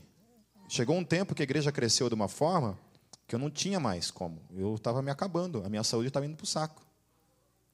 chegou 0.69 0.97
um 0.97 1.05
tempo 1.05 1.35
que 1.35 1.43
a 1.43 1.45
igreja 1.45 1.73
cresceu 1.73 2.09
de 2.09 2.15
uma 2.15 2.29
forma 2.29 2.79
que 3.27 3.35
eu 3.35 3.39
não 3.39 3.51
tinha 3.51 3.81
mais 3.81 4.11
como. 4.11 4.41
Eu 4.55 4.75
estava 4.75 5.03
me 5.03 5.11
acabando, 5.11 5.65
a 5.65 5.69
minha 5.69 5.83
saúde 5.83 6.09
estava 6.09 6.27
indo 6.27 6.37
para 6.37 6.45
o 6.45 6.47
saco. 6.47 6.87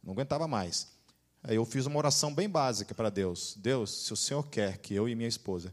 Não 0.02 0.12
aguentava 0.12 0.48
mais. 0.48 0.92
Aí 1.42 1.56
eu 1.56 1.64
fiz 1.64 1.86
uma 1.86 1.98
oração 1.98 2.34
bem 2.34 2.48
básica 2.48 2.94
para 2.94 3.10
Deus. 3.10 3.54
Deus, 3.58 4.06
se 4.06 4.12
o 4.12 4.16
Senhor 4.16 4.42
quer 4.48 4.78
que 4.78 4.94
eu 4.94 5.08
e 5.08 5.14
minha 5.14 5.28
esposa 5.28 5.72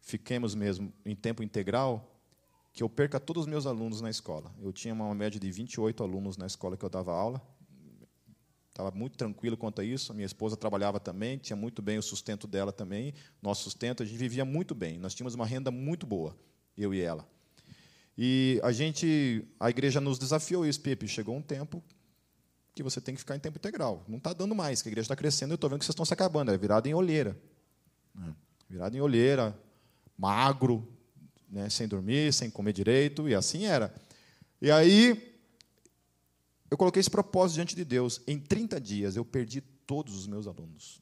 fiquemos 0.00 0.54
mesmo 0.54 0.92
em 1.04 1.16
tempo 1.16 1.42
integral, 1.42 2.16
que 2.72 2.82
eu 2.82 2.88
perca 2.88 3.18
todos 3.18 3.42
os 3.42 3.48
meus 3.48 3.66
alunos 3.66 4.00
na 4.00 4.08
escola. 4.08 4.54
Eu 4.62 4.72
tinha 4.72 4.94
uma 4.94 5.12
média 5.14 5.40
de 5.40 5.50
28 5.50 6.02
alunos 6.02 6.36
na 6.36 6.46
escola 6.46 6.76
que 6.76 6.84
eu 6.84 6.88
dava 6.88 7.12
aula. 7.12 7.42
Estava 8.76 8.90
muito 8.90 9.16
tranquilo 9.16 9.56
quanto 9.56 9.80
a 9.80 9.84
isso. 9.84 10.12
Minha 10.12 10.26
esposa 10.26 10.54
trabalhava 10.54 11.00
também, 11.00 11.38
tinha 11.38 11.56
muito 11.56 11.80
bem 11.80 11.96
o 11.96 12.02
sustento 12.02 12.46
dela 12.46 12.70
também. 12.70 13.14
Nosso 13.40 13.62
sustento, 13.62 14.02
a 14.02 14.06
gente 14.06 14.18
vivia 14.18 14.44
muito 14.44 14.74
bem. 14.74 14.98
Nós 14.98 15.14
tínhamos 15.14 15.34
uma 15.34 15.46
renda 15.46 15.70
muito 15.70 16.06
boa, 16.06 16.36
eu 16.76 16.92
e 16.92 17.00
ela. 17.00 17.26
E 18.18 18.60
a 18.62 18.70
gente, 18.72 19.48
a 19.58 19.70
igreja 19.70 19.98
nos 19.98 20.18
desafiou 20.18 20.66
isso, 20.66 20.78
Pepe. 20.82 21.08
Chegou 21.08 21.34
um 21.34 21.40
tempo 21.40 21.82
que 22.74 22.82
você 22.82 23.00
tem 23.00 23.14
que 23.14 23.18
ficar 23.18 23.34
em 23.34 23.40
tempo 23.40 23.56
integral. 23.56 24.04
Não 24.06 24.18
está 24.18 24.34
dando 24.34 24.54
mais, 24.54 24.82
que 24.82 24.88
a 24.88 24.90
igreja 24.90 25.06
está 25.06 25.16
crescendo, 25.16 25.52
eu 25.52 25.54
estou 25.54 25.70
vendo 25.70 25.78
que 25.78 25.86
vocês 25.86 25.94
estão 25.94 26.04
se 26.04 26.12
acabando. 26.12 26.52
É 26.52 26.58
virado 26.58 26.86
em 26.86 26.92
olheira. 26.92 27.34
É. 28.14 28.30
Virado 28.68 28.94
em 28.94 29.00
olheira, 29.00 29.58
magro, 30.18 30.86
né, 31.48 31.70
sem 31.70 31.88
dormir, 31.88 32.30
sem 32.30 32.50
comer 32.50 32.74
direito, 32.74 33.26
e 33.26 33.34
assim 33.34 33.64
era. 33.64 33.94
E 34.60 34.70
aí, 34.70 35.35
eu 36.70 36.76
coloquei 36.76 37.00
esse 37.00 37.10
propósito 37.10 37.56
diante 37.56 37.76
de 37.76 37.84
Deus. 37.84 38.20
Em 38.26 38.38
30 38.38 38.80
dias, 38.80 39.16
eu 39.16 39.24
perdi 39.24 39.60
todos 39.60 40.14
os 40.16 40.26
meus 40.26 40.46
alunos. 40.46 41.00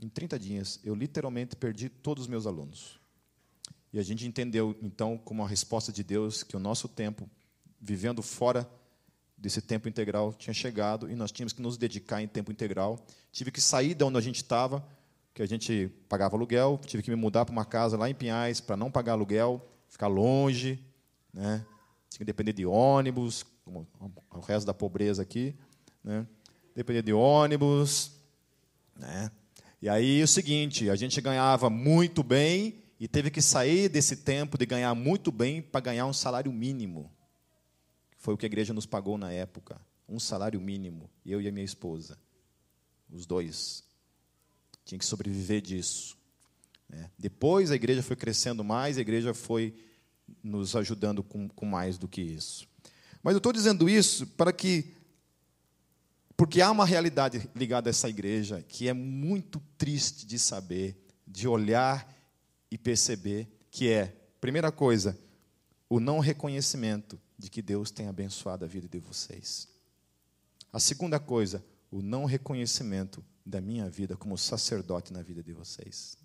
Em 0.00 0.08
30 0.08 0.38
dias, 0.38 0.80
eu 0.84 0.94
literalmente 0.94 1.56
perdi 1.56 1.88
todos 1.88 2.22
os 2.24 2.28
meus 2.28 2.46
alunos. 2.46 3.00
E 3.92 3.98
a 3.98 4.02
gente 4.02 4.26
entendeu, 4.26 4.76
então, 4.82 5.18
como 5.18 5.42
a 5.42 5.48
resposta 5.48 5.90
de 5.90 6.04
Deus, 6.04 6.42
que 6.42 6.56
o 6.56 6.60
nosso 6.60 6.86
tempo, 6.88 7.28
vivendo 7.80 8.22
fora 8.22 8.68
desse 9.38 9.62
tempo 9.62 9.88
integral 9.88 10.34
tinha 10.34 10.52
chegado 10.52 11.08
e 11.08 11.14
nós 11.14 11.30
tínhamos 11.30 11.52
que 11.52 11.62
nos 11.62 11.76
dedicar 11.76 12.20
em 12.20 12.26
tempo 12.26 12.50
integral. 12.50 12.98
Tive 13.30 13.50
que 13.50 13.60
sair 13.60 13.94
de 13.94 14.04
onde 14.04 14.18
a 14.18 14.20
gente 14.20 14.36
estava, 14.36 14.86
que 15.32 15.40
a 15.40 15.46
gente 15.46 15.88
pagava 16.08 16.36
aluguel, 16.36 16.80
tive 16.84 17.02
que 17.02 17.10
me 17.10 17.16
mudar 17.16 17.44
para 17.44 17.52
uma 17.52 17.64
casa 17.64 17.96
lá 17.96 18.10
em 18.10 18.14
Pinhais 18.14 18.60
para 18.60 18.76
não 18.76 18.90
pagar 18.90 19.12
aluguel, 19.12 19.64
ficar 19.88 20.08
longe, 20.08 20.84
né? 21.32 21.64
Tinha 22.10 22.18
que 22.18 22.24
depender 22.24 22.52
de 22.52 22.66
ônibus, 22.66 23.44
como 23.68 23.86
o 24.30 24.40
resto 24.40 24.66
da 24.66 24.72
pobreza 24.72 25.22
aqui, 25.22 25.54
né? 26.02 26.26
De 27.04 27.12
ônibus, 27.12 28.12
né? 28.96 29.30
E 29.82 29.88
aí 29.88 30.22
o 30.22 30.28
seguinte, 30.28 30.88
a 30.88 30.96
gente 30.96 31.20
ganhava 31.20 31.68
muito 31.68 32.22
bem 32.22 32.82
e 32.98 33.06
teve 33.06 33.30
que 33.30 33.42
sair 33.42 33.88
desse 33.88 34.16
tempo 34.16 34.56
de 34.56 34.64
ganhar 34.64 34.94
muito 34.94 35.30
bem 35.30 35.60
para 35.60 35.80
ganhar 35.80 36.06
um 36.06 36.12
salário 36.12 36.52
mínimo. 36.52 37.12
Foi 38.16 38.34
o 38.34 38.36
que 38.36 38.46
a 38.46 38.48
igreja 38.48 38.72
nos 38.72 38.86
pagou 38.86 39.18
na 39.18 39.30
época. 39.30 39.80
Um 40.08 40.18
salário 40.18 40.60
mínimo, 40.60 41.10
eu 41.24 41.40
e 41.40 41.46
a 41.46 41.52
minha 41.52 41.64
esposa. 41.64 42.18
Os 43.10 43.26
dois. 43.26 43.84
Tinha 44.84 44.98
que 44.98 45.04
sobreviver 45.04 45.60
disso. 45.60 46.16
Né? 46.88 47.10
Depois 47.18 47.70
a 47.70 47.76
igreja 47.76 48.02
foi 48.02 48.16
crescendo 48.16 48.64
mais, 48.64 48.96
a 48.96 49.02
igreja 49.02 49.34
foi 49.34 49.74
nos 50.42 50.74
ajudando 50.74 51.22
com, 51.22 51.48
com 51.48 51.66
mais 51.66 51.98
do 51.98 52.08
que 52.08 52.20
isso. 52.20 52.68
Mas 53.28 53.34
eu 53.34 53.40
estou 53.40 53.52
dizendo 53.52 53.90
isso 53.90 54.26
para 54.26 54.50
que. 54.54 54.96
Porque 56.34 56.62
há 56.62 56.70
uma 56.70 56.86
realidade 56.86 57.46
ligada 57.54 57.90
a 57.90 57.92
essa 57.92 58.08
igreja 58.08 58.62
que 58.62 58.88
é 58.88 58.94
muito 58.94 59.60
triste 59.76 60.24
de 60.24 60.38
saber, 60.38 60.98
de 61.26 61.46
olhar 61.46 62.10
e 62.70 62.78
perceber, 62.78 63.46
que 63.70 63.90
é, 63.90 64.16
primeira 64.40 64.72
coisa, 64.72 65.14
o 65.90 66.00
não 66.00 66.20
reconhecimento 66.20 67.20
de 67.38 67.50
que 67.50 67.60
Deus 67.60 67.90
tem 67.90 68.08
abençoado 68.08 68.64
a 68.64 68.68
vida 68.68 68.88
de 68.88 68.98
vocês. 68.98 69.68
A 70.72 70.80
segunda 70.80 71.20
coisa, 71.20 71.62
o 71.90 72.00
não 72.00 72.24
reconhecimento 72.24 73.22
da 73.44 73.60
minha 73.60 73.90
vida 73.90 74.16
como 74.16 74.38
sacerdote 74.38 75.12
na 75.12 75.20
vida 75.20 75.42
de 75.42 75.52
vocês. 75.52 76.16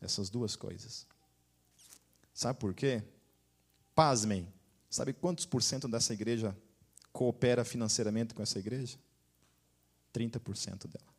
Essas 0.00 0.28
duas 0.28 0.56
coisas. 0.56 1.06
Sabe 2.34 2.58
por 2.58 2.74
quê? 2.74 3.04
Pasmem. 3.94 4.52
Sabe 4.94 5.12
quantos 5.12 5.44
por 5.44 5.60
cento 5.60 5.88
dessa 5.88 6.12
igreja 6.12 6.56
coopera 7.12 7.64
financeiramente 7.64 8.32
com 8.32 8.40
essa 8.40 8.60
igreja? 8.60 8.96
30% 10.14 10.86
dela. 10.86 11.12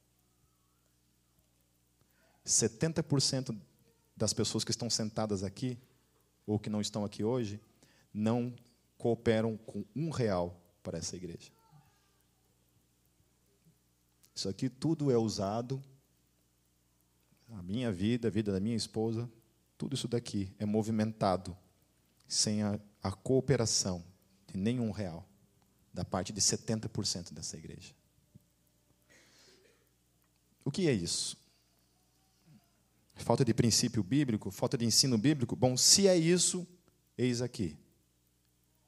70% 2.46 3.54
das 4.16 4.32
pessoas 4.32 4.64
que 4.64 4.72
estão 4.72 4.90
sentadas 4.90 5.44
aqui 5.44 5.78
ou 6.48 6.58
que 6.58 6.70
não 6.70 6.80
estão 6.80 7.04
aqui 7.04 7.22
hoje, 7.22 7.60
não 8.14 8.56
cooperam 8.98 9.58
com 9.58 9.84
um 9.94 10.10
real 10.10 10.58
para 10.82 10.98
essa 10.98 11.18
igreja. 11.18 11.52
Isso 14.34 14.48
aqui 14.48 14.70
tudo 14.70 15.12
é 15.12 15.18
usado, 15.18 15.84
a 17.50 17.62
minha 17.62 17.92
vida, 17.92 18.30
a 18.30 18.32
vida 18.32 18.54
da 18.54 18.60
minha 18.62 18.78
esposa, 18.78 19.30
tudo 19.78 19.96
isso 19.96 20.08
daqui 20.08 20.56
é 20.58 20.66
movimentado 20.66 21.58
sem 22.26 22.64
a, 22.64 22.80
a 23.06 23.12
cooperação 23.12 24.04
de 24.48 24.58
nenhum 24.58 24.90
real 24.90 25.30
da 25.94 26.04
parte 26.04 26.34
de 26.34 26.42
70% 26.42 27.32
dessa 27.32 27.56
igreja. 27.56 27.94
O 30.64 30.72
que 30.72 30.88
é 30.88 30.92
isso? 30.92 31.38
Falta 33.14 33.46
de 33.46 33.54
princípio 33.54 34.02
bíblico, 34.02 34.50
falta 34.50 34.76
de 34.76 34.86
ensino 34.86 35.20
bíblico. 35.20 35.56
Bom, 35.56 35.78
se 35.78 36.08
é 36.08 36.18
isso, 36.18 36.68
eis 37.16 37.44
aqui 37.44 37.78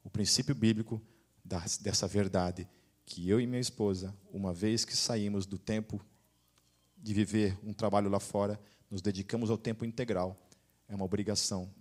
o 0.02 0.10
princípio 0.10 0.52
bíblico 0.52 1.00
dessa 1.44 2.08
verdade 2.08 2.68
que 3.06 3.28
eu 3.28 3.40
e 3.40 3.46
minha 3.46 3.60
esposa, 3.60 4.12
uma 4.32 4.52
vez 4.52 4.84
que 4.84 4.96
saímos 4.96 5.46
do 5.46 5.58
tempo 5.58 6.04
de 6.96 7.14
viver 7.14 7.56
um 7.62 7.72
trabalho 7.72 8.10
lá 8.10 8.18
fora, 8.18 8.60
nos 8.90 9.00
dedicamos 9.00 9.48
ao 9.48 9.56
tempo 9.56 9.84
integral. 9.84 10.36
É 10.88 10.94
uma 10.96 11.04
obrigação 11.04 11.72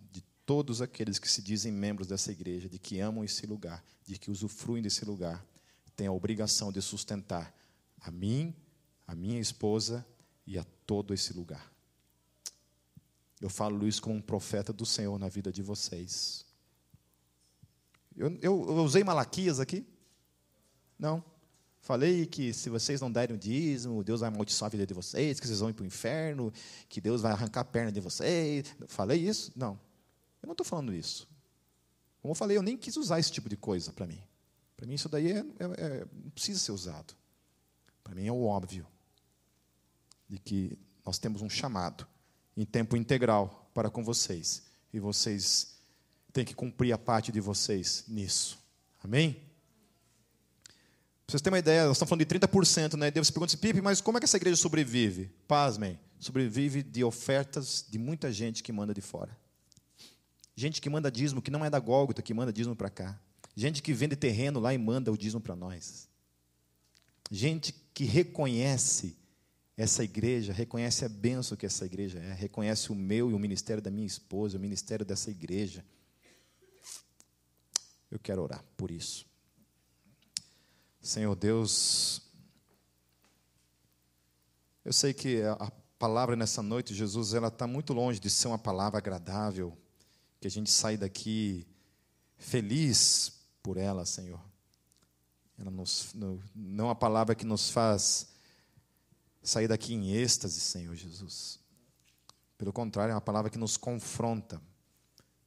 todos 0.47 0.81
aqueles 0.81 1.19
que 1.19 1.29
se 1.29 1.41
dizem 1.41 1.73
membros 1.73 2.07
dessa 2.07 2.31
igreja, 2.31 2.69
de 2.69 2.79
que 2.79 3.01
amam 3.01 3.21
esse 3.21 3.45
lugar, 3.45 3.83
de 4.05 4.17
que 4.17 4.31
usufruem 4.31 4.81
desse 4.81 5.03
lugar, 5.03 5.45
têm 5.93 6.07
a 6.07 6.11
obrigação 6.11 6.71
de 6.71 6.81
sustentar 6.81 7.53
a 7.99 8.09
mim, 8.09 8.55
a 9.05 9.13
minha 9.13 9.41
esposa 9.41 10.07
e 10.45 10.57
a 10.57 10.63
todo 10.85 11.13
esse 11.13 11.33
lugar. 11.33 11.69
Eu 13.41 13.49
falo 13.49 13.85
isso 13.85 14.01
como 14.01 14.15
um 14.15 14.21
profeta 14.21 14.71
do 14.71 14.85
Senhor 14.85 15.19
na 15.19 15.27
vida 15.27 15.51
de 15.51 15.61
vocês. 15.61 16.45
Eu, 18.15 18.29
eu, 18.35 18.39
eu 18.41 18.83
usei 18.85 19.03
Malaquias 19.03 19.59
aqui? 19.59 19.85
Não. 20.97 21.21
Falei 21.81 22.25
que 22.25 22.53
se 22.53 22.69
vocês 22.69 23.01
não 23.01 23.11
derem 23.11 23.35
o 23.35 23.39
dízimo, 23.39 24.01
Deus 24.01 24.21
vai 24.21 24.29
amaldiçoar 24.29 24.69
a 24.69 24.71
vida 24.71 24.87
de 24.87 24.93
vocês, 24.93 25.41
que 25.41 25.45
vocês 25.45 25.59
vão 25.59 25.69
ir 25.69 25.73
para 25.73 25.83
o 25.83 25.85
inferno, 25.85 26.53
que 26.87 27.01
Deus 27.01 27.21
vai 27.21 27.33
arrancar 27.33 27.61
a 27.61 27.65
perna 27.65 27.91
de 27.91 27.99
vocês. 27.99 28.65
Falei 28.87 29.19
isso? 29.19 29.51
Não. 29.53 29.86
Eu 30.47 30.49
não 30.49 30.53
estou 30.53 30.65
falando 30.65 30.93
isso. 30.93 31.27
Como 32.21 32.31
eu 32.31 32.35
falei, 32.35 32.55
eu 32.55 32.61
nem 32.61 32.77
quis 32.77 32.95
usar 32.95 33.19
esse 33.19 33.29
tipo 33.29 33.49
de 33.49 33.57
coisa 33.57 33.91
para 33.91 34.07
mim. 34.07 34.23
Para 34.77 34.87
mim, 34.87 34.93
isso 34.93 35.09
daí 35.09 35.31
é, 35.31 35.39
é, 35.39 35.43
é, 35.59 36.07
não 36.23 36.29
precisa 36.29 36.57
ser 36.57 36.71
usado. 36.71 37.13
Para 38.01 38.15
mim, 38.15 38.25
é 38.25 38.31
o 38.31 38.45
óbvio 38.45 38.87
de 40.29 40.39
que 40.39 40.79
nós 41.05 41.17
temos 41.17 41.41
um 41.41 41.49
chamado 41.49 42.07
em 42.55 42.63
tempo 42.63 42.95
integral 42.95 43.69
para 43.73 43.89
com 43.89 44.01
vocês. 44.01 44.63
E 44.93 45.01
vocês 45.01 45.75
têm 46.31 46.45
que 46.45 46.53
cumprir 46.53 46.93
a 46.93 46.97
parte 46.97 47.29
de 47.29 47.41
vocês 47.41 48.05
nisso. 48.07 48.57
Amém? 49.03 49.33
Para 51.25 51.33
vocês 51.33 51.41
terem 51.41 51.55
uma 51.55 51.59
ideia, 51.59 51.87
nós 51.87 51.97
estamos 51.97 52.09
falando 52.09 52.25
de 52.25 52.39
30%, 52.39 52.93
né? 52.93 53.11
Deus 53.11 53.27
se 53.27 53.33
pergunta 53.33 53.51
assim, 53.51 53.57
Pipe, 53.57 53.81
mas 53.81 53.99
como 53.99 54.17
é 54.17 54.21
que 54.21 54.25
essa 54.25 54.37
igreja 54.37 54.55
sobrevive? 54.55 55.25
Pasmem, 55.45 55.99
sobrevive 56.17 56.81
de 56.81 57.03
ofertas 57.03 57.85
de 57.89 57.99
muita 57.99 58.31
gente 58.31 58.63
que 58.63 58.71
manda 58.71 58.93
de 58.93 59.01
fora. 59.01 59.37
Gente 60.59 60.81
que 60.81 60.89
manda 60.89 61.11
dízimo, 61.11 61.39
que 61.39 61.51
não 61.51 61.63
é 61.63 61.69
da 61.69 61.79
Gólgota, 61.79 62.19
que 62.23 62.33
manda 62.33 62.51
dízimo 62.51 62.75
para 62.75 62.89
cá. 62.89 63.21
Gente 63.55 63.79
que 63.79 63.93
vende 63.93 64.15
terreno 64.15 64.59
lá 64.59 64.73
e 64.73 64.77
manda 64.79 65.11
o 65.11 65.17
dízimo 65.17 65.39
para 65.39 65.55
nós. 65.55 66.09
Gente 67.29 67.71
que 67.93 68.05
reconhece 68.05 69.15
essa 69.77 70.03
igreja, 70.03 70.51
reconhece 70.51 71.05
a 71.05 71.09
bênção 71.09 71.55
que 71.55 71.67
essa 71.67 71.85
igreja 71.85 72.17
é, 72.17 72.33
reconhece 72.33 72.91
o 72.91 72.95
meu 72.95 73.29
e 73.29 73.35
o 73.35 73.39
ministério 73.39 73.83
da 73.83 73.91
minha 73.91 74.07
esposa, 74.07 74.57
o 74.57 74.59
ministério 74.59 75.05
dessa 75.05 75.29
igreja. 75.29 75.85
Eu 78.09 78.17
quero 78.17 78.41
orar 78.41 78.65
por 78.75 78.89
isso. 78.89 79.27
Senhor 80.99 81.35
Deus, 81.35 82.19
eu 84.83 84.91
sei 84.91 85.13
que 85.13 85.43
a 85.43 85.71
palavra 85.99 86.35
nessa 86.35 86.63
noite, 86.63 86.95
Jesus, 86.95 87.35
ela 87.35 87.49
está 87.49 87.67
muito 87.67 87.93
longe 87.93 88.19
de 88.19 88.29
ser 88.31 88.47
uma 88.47 88.57
palavra 88.57 88.97
agradável, 88.97 89.77
que 90.47 90.49
a 90.49 90.51
gente 90.51 90.71
sai 90.71 90.95
daqui 90.95 91.67
feliz 92.37 93.33
por 93.61 93.75
ela, 93.75 94.05
Senhor. 94.05 94.39
Ela 95.59 95.69
nos, 95.69 96.15
não 96.55 96.89
a 96.89 96.95
palavra 96.95 97.35
que 97.35 97.45
nos 97.45 97.69
faz 97.69 98.29
sair 99.43 99.67
daqui 99.67 99.93
em 99.93 100.13
êxtase, 100.13 100.61
Senhor 100.61 100.95
Jesus. 100.95 101.59
Pelo 102.57 102.71
contrário, 102.71 103.11
é 103.11 103.15
uma 103.15 103.19
palavra 103.19 103.51
que 103.51 103.57
nos 103.57 103.75
confronta, 103.75 104.61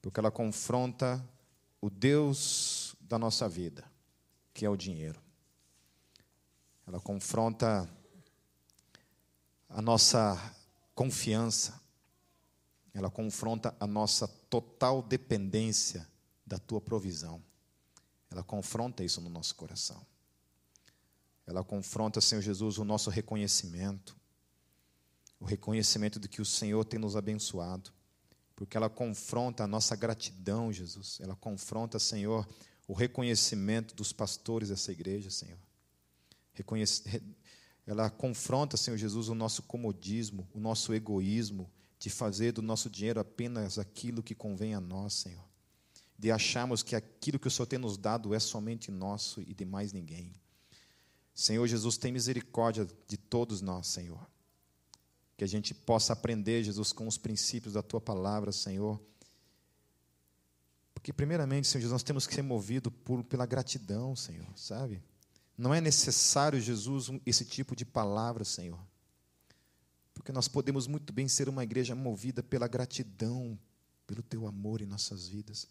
porque 0.03 0.21
ela 0.21 0.31
confronta 0.31 1.27
o 1.81 1.89
Deus 1.89 2.95
da 3.01 3.19
nossa 3.19 3.49
vida, 3.49 3.91
que 4.53 4.67
é 4.67 4.69
o 4.69 4.77
dinheiro. 4.77 5.19
Ela 6.87 7.01
confronta 7.01 7.89
a 9.67 9.81
nossa 9.81 10.55
confiança, 10.95 11.80
ela 12.93 13.11
confronta 13.11 13.75
a 13.79 13.87
nossa 13.87 14.27
total 14.27 15.03
dependência 15.03 16.09
da 16.45 16.59
tua 16.59 16.81
provisão. 16.81 17.43
Ela 18.31 18.43
confronta 18.43 19.05
isso 19.05 19.21
no 19.21 19.29
nosso 19.29 19.55
coração. 19.55 20.05
Ela 21.47 21.65
confronta, 21.65 22.21
Senhor 22.21 22.43
Jesus, 22.43 22.79
o 22.79 22.85
nosso 22.85 23.11
reconhecimento, 23.11 24.17
o 25.39 25.45
reconhecimento 25.45 26.21
de 26.21 26.29
que 26.29 26.43
o 26.43 26.45
Senhor 26.45 26.85
tem 26.85 26.99
nos 26.99 27.17
abençoado, 27.17 27.91
porque 28.55 28.77
ela 28.77 28.91
confronta 28.91 29.65
a 29.65 29.67
nossa 29.67 29.97
gratidão, 29.97 30.73
Jesus. 30.73 31.19
Ela 31.21 31.35
confronta, 31.35 31.99
Senhor, 31.99 32.47
o 32.87 32.93
reconhecimento 32.93 33.95
dos 33.95 34.13
pastores 34.13 34.69
dessa 34.69 34.93
igreja, 34.93 35.31
Senhor. 35.31 35.59
Reconhece... 36.53 37.23
Ela 37.87 38.11
confronta, 38.11 38.77
Senhor 38.77 38.97
Jesus, 38.97 39.29
o 39.29 39.35
nosso 39.35 39.63
comodismo, 39.63 40.49
o 40.55 40.61
nosso 40.61 40.95
egoísmo 40.95 41.69
de 42.01 42.11
fazer 42.11 42.51
do 42.51 42.63
nosso 42.63 42.91
dinheiro 42.91 43.21
apenas 43.21 43.79
aquilo 43.79 44.25
que 44.25 44.35
convém 44.35 44.75
a 44.75 44.81
nós, 44.81 45.15
Senhor 45.15 45.51
de 46.21 46.31
acharmos 46.31 46.83
que 46.83 46.95
aquilo 46.95 47.39
que 47.39 47.49
o 47.49 47.51
Senhor 47.51 47.67
tem 47.67 47.79
nos 47.79 47.97
dado 47.97 48.35
é 48.35 48.39
somente 48.39 48.91
nosso 48.91 49.41
e 49.41 49.55
de 49.55 49.65
mais 49.65 49.91
ninguém. 49.91 50.35
Senhor 51.35 51.67
Jesus, 51.67 51.97
tem 51.97 52.13
misericórdia 52.13 52.87
de 53.09 53.17
todos 53.17 53.63
nós, 53.63 53.87
Senhor. 53.87 54.21
Que 55.35 55.45
a 55.45 55.47
gente 55.47 55.73
possa 55.73 56.13
aprender, 56.13 56.63
Jesus, 56.63 56.93
com 56.93 57.09
os 57.09 57.17
princípios 57.17 57.73
da 57.73 57.83
tua 57.83 58.03
palavra, 58.03 58.53
Senhor. 58.53 59.01
Porque, 60.93 61.11
primeiramente, 61.11 61.67
Senhor 61.67 61.81
Jesus, 61.81 61.93
nós 61.95 62.03
temos 62.03 62.27
que 62.27 62.35
ser 62.35 62.43
movidos 62.43 62.93
por, 63.03 63.25
pela 63.25 63.47
gratidão, 63.47 64.15
Senhor, 64.15 64.47
sabe? 64.55 65.03
Não 65.57 65.73
é 65.73 65.81
necessário, 65.81 66.61
Jesus, 66.61 67.11
esse 67.25 67.47
tipo 67.47 67.75
de 67.75 67.87
palavra, 67.87 68.45
Senhor. 68.45 68.79
Porque 70.21 70.33
nós 70.33 70.47
podemos 70.47 70.87
muito 70.87 71.13
bem 71.13 71.27
ser 71.27 71.49
uma 71.49 71.65
igreja 71.65 71.95
movida 71.95 72.43
pela 72.43 72.69
gratidão, 72.69 73.59
pelo 74.07 74.23
teu 74.23 74.47
amor 74.47 74.81
em 74.81 74.87
nossas 74.87 75.27
vidas 75.27 75.67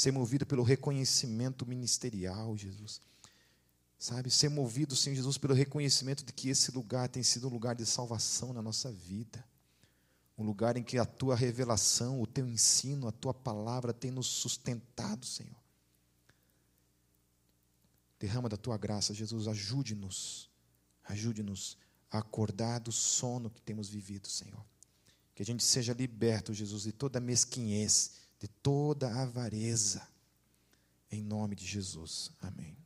ser 0.00 0.12
movido 0.12 0.46
pelo 0.46 0.62
reconhecimento 0.62 1.66
ministerial, 1.66 2.56
Jesus. 2.56 3.00
Sabe, 3.98 4.30
ser 4.30 4.48
movido, 4.48 4.96
Senhor 4.96 5.14
Jesus, 5.14 5.36
pelo 5.36 5.52
reconhecimento 5.52 6.24
de 6.24 6.32
que 6.32 6.48
esse 6.48 6.70
lugar 6.70 7.08
tem 7.08 7.22
sido 7.22 7.48
um 7.48 7.50
lugar 7.50 7.74
de 7.74 7.84
salvação 7.84 8.52
na 8.52 8.62
nossa 8.62 8.90
vida. 8.90 9.44
Um 10.38 10.44
lugar 10.44 10.76
em 10.78 10.82
que 10.82 10.96
a 10.96 11.04
tua 11.04 11.36
revelação, 11.36 12.22
o 12.22 12.26
teu 12.26 12.46
ensino, 12.46 13.06
a 13.06 13.12
tua 13.12 13.34
palavra 13.34 13.92
tem 13.92 14.10
nos 14.10 14.26
sustentado, 14.26 15.26
Senhor. 15.26 15.60
Derrama 18.18 18.48
da 18.48 18.56
tua 18.56 18.78
graça, 18.78 19.12
Jesus, 19.12 19.46
ajude-nos, 19.46 20.48
ajude-nos 21.04 21.76
acordar 22.10 22.80
do 22.80 22.90
sono 22.90 23.50
que 23.50 23.60
temos 23.60 23.88
vivido, 23.88 24.28
Senhor. 24.28 24.64
Que 25.34 25.42
a 25.42 25.46
gente 25.46 25.62
seja 25.62 25.92
liberto, 25.92 26.52
Jesus, 26.52 26.82
de 26.82 26.92
toda 26.92 27.20
mesquinhez, 27.20 28.12
de 28.38 28.48
toda 28.48 29.22
avareza. 29.22 30.06
Em 31.10 31.22
nome 31.22 31.54
de 31.54 31.66
Jesus. 31.66 32.30
Amém. 32.40 32.76